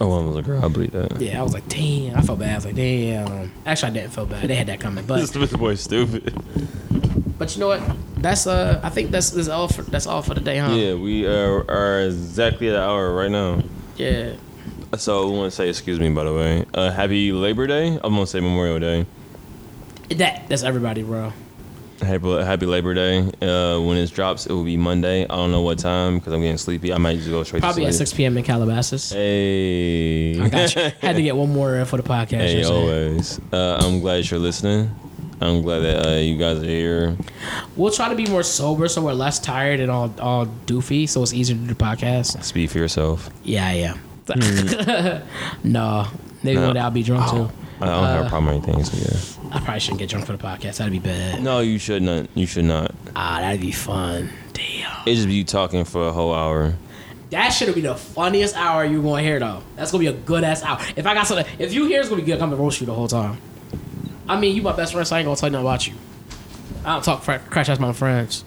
[0.00, 0.64] Oh, one was a girl.
[0.64, 1.20] I believe that.
[1.20, 2.16] Yeah, I was like damn.
[2.16, 2.52] I felt bad.
[2.52, 3.52] I was like damn.
[3.66, 4.48] Actually, I didn't feel bad.
[4.48, 6.32] They had that coming, but This boy stupid.
[7.38, 7.82] but you know what?
[8.16, 10.72] That's uh, I think that's is all for that's all for the day, huh?
[10.72, 13.62] Yeah, we are, are exactly at the hour right now.
[13.96, 14.32] Yeah.
[14.96, 16.64] So we want to say excuse me, by the way.
[16.74, 17.98] Uh, happy Labor Day.
[18.02, 19.06] I'm gonna say Memorial Day.
[20.10, 21.32] That that's everybody, bro.
[22.02, 23.18] Happy, happy Labor Day.
[23.42, 25.24] Uh, when it drops, it will be Monday.
[25.24, 26.92] I don't know what time because I'm getting sleepy.
[26.92, 28.38] I might just go straight Probably to at 6 p.m.
[28.38, 29.10] in Calabasas.
[29.10, 30.40] Hey.
[30.40, 30.82] I got you.
[31.00, 32.38] Had to get one more for the podcast.
[32.38, 33.42] Hey, you know what I'm saying?
[33.52, 33.52] always.
[33.52, 34.90] Uh, I'm glad you're listening.
[35.42, 37.16] I'm glad that uh, you guys are here.
[37.76, 41.22] We'll try to be more sober so we're less tired and all all doofy, so
[41.22, 42.42] it's easier to do the podcast.
[42.44, 43.30] Speak for yourself.
[43.44, 44.00] Yeah, I am.
[45.64, 46.06] no,
[46.42, 46.66] maybe No.
[46.66, 47.50] one day I'll be drunk too.
[47.80, 49.56] I don't have Uh, a problem or anything, so yeah.
[49.56, 50.76] I probably shouldn't get drunk for the podcast.
[50.78, 51.42] That'd be bad.
[51.42, 52.26] No, you should not.
[52.34, 52.94] You should not.
[53.16, 54.30] Ah, that'd be fun.
[54.52, 54.92] Damn.
[55.06, 56.74] It'd just be you talking for a whole hour.
[57.30, 59.62] That should be the funniest hour you're gonna hear though.
[59.76, 60.78] That's gonna be a good ass hour.
[60.96, 62.40] If I got something, if you hear, it's gonna be good.
[62.42, 63.38] I'm gonna roast you the whole time.
[64.28, 65.94] I mean, you my best friend, so I ain't gonna tell you nothing about you.
[66.84, 68.44] I don't talk fr- crash ass my friends.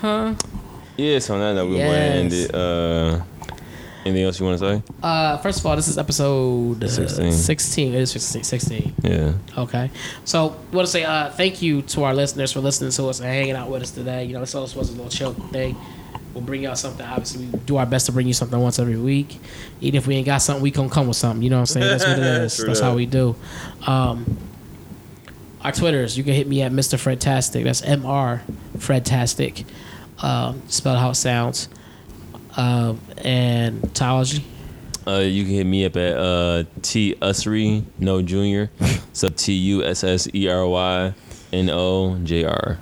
[0.00, 0.34] Huh?
[0.96, 2.54] Yeah, so on that note, we'll go ahead and end it.
[2.54, 3.22] Uh,
[4.04, 4.92] anything else you want to say?
[5.02, 7.32] Uh, first of all, this is episode uh, 16.
[7.32, 7.94] 16.
[7.94, 8.44] It is 16.
[8.44, 8.94] 16.
[9.02, 9.32] Yeah.
[9.58, 9.90] Okay.
[10.24, 13.28] So, want to say uh, thank you to our listeners for listening to us and
[13.28, 14.24] hanging out with us today.
[14.24, 15.76] You know, this always was a little chill thing.
[16.32, 17.06] We'll bring y'all something.
[17.06, 19.38] Obviously, we do our best to bring you something once every week.
[19.80, 21.42] Even if we ain't got something, we gonna come with something.
[21.42, 21.86] You know what I'm saying?
[21.86, 22.56] That's what it is.
[22.66, 22.84] That's that.
[22.84, 23.36] how we do.
[23.86, 24.36] Um,
[25.62, 26.98] our Twitters, you can hit me at Mr.
[26.98, 27.64] Fredtastic.
[27.64, 28.42] That's M R
[28.76, 29.64] Fredtastic.
[30.22, 31.68] Um, spelled how it sounds.
[32.56, 34.42] Um, and Tauology.
[35.06, 38.70] Uh, you can hit me up at uh, T Ussery, no junior.
[39.12, 41.14] Sub T U S S E R Y
[41.52, 42.78] N O J R.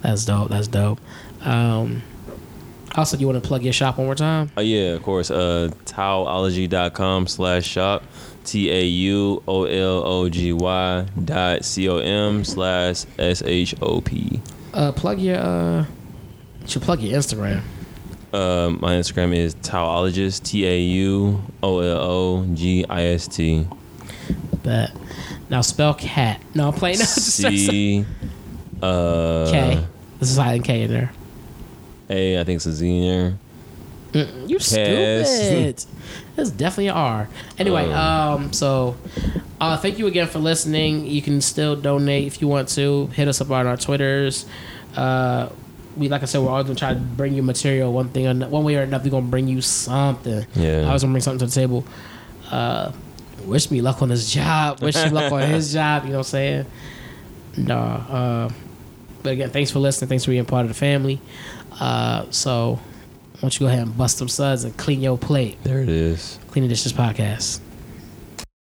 [0.00, 0.48] That's dope.
[0.48, 1.00] That's dope.
[1.42, 2.02] Um,
[2.96, 4.50] also, you want to plug your shop one more time?
[4.56, 5.30] Oh yeah, of course.
[5.30, 8.02] Uh, tauology.com slash shop.
[8.44, 13.74] T A U O L O G Y dot C O M slash S H
[13.82, 14.40] O P.
[14.72, 15.84] Uh, plug your uh,
[16.68, 17.62] should plug your Instagram.
[18.32, 20.44] Uh, my Instagram is tauologist.
[20.44, 23.66] T A U O L O G I S T.
[24.64, 24.92] That
[25.48, 26.40] now spell cat.
[26.54, 26.98] No, I'm playing.
[26.98, 28.04] No, C.
[28.82, 29.84] Uh, K.
[30.18, 31.12] This is silent K in there.
[32.10, 32.40] A.
[32.40, 33.38] I think it's a Z in
[34.12, 34.28] there.
[34.46, 35.84] You stupid.
[36.36, 37.28] That's definitely an R.
[37.58, 38.96] Anyway, um, so
[39.60, 41.06] uh, thank you again for listening.
[41.06, 43.06] You can still donate if you want to.
[43.08, 44.46] Hit us up on our Twitters.
[44.96, 45.50] Uh,
[45.98, 47.92] we like I said, we're always gonna try to bring you material.
[47.92, 50.46] One thing, or one way or another, we're gonna bring you something.
[50.54, 50.88] Yeah.
[50.88, 51.84] I was gonna bring something to the table.
[52.50, 52.92] Uh,
[53.44, 54.80] wish me luck on his job.
[54.82, 56.04] Wish him luck on his job.
[56.04, 56.66] You know what I'm saying?
[57.56, 57.78] No.
[57.78, 58.50] Uh,
[59.22, 60.08] but again, thanks for listening.
[60.08, 61.20] Thanks for being part of the family.
[61.80, 62.74] Uh, so,
[63.34, 65.58] why don't you go ahead and bust them suds and clean your plate?
[65.64, 66.38] There it is.
[66.48, 67.60] Clean the dishes podcast.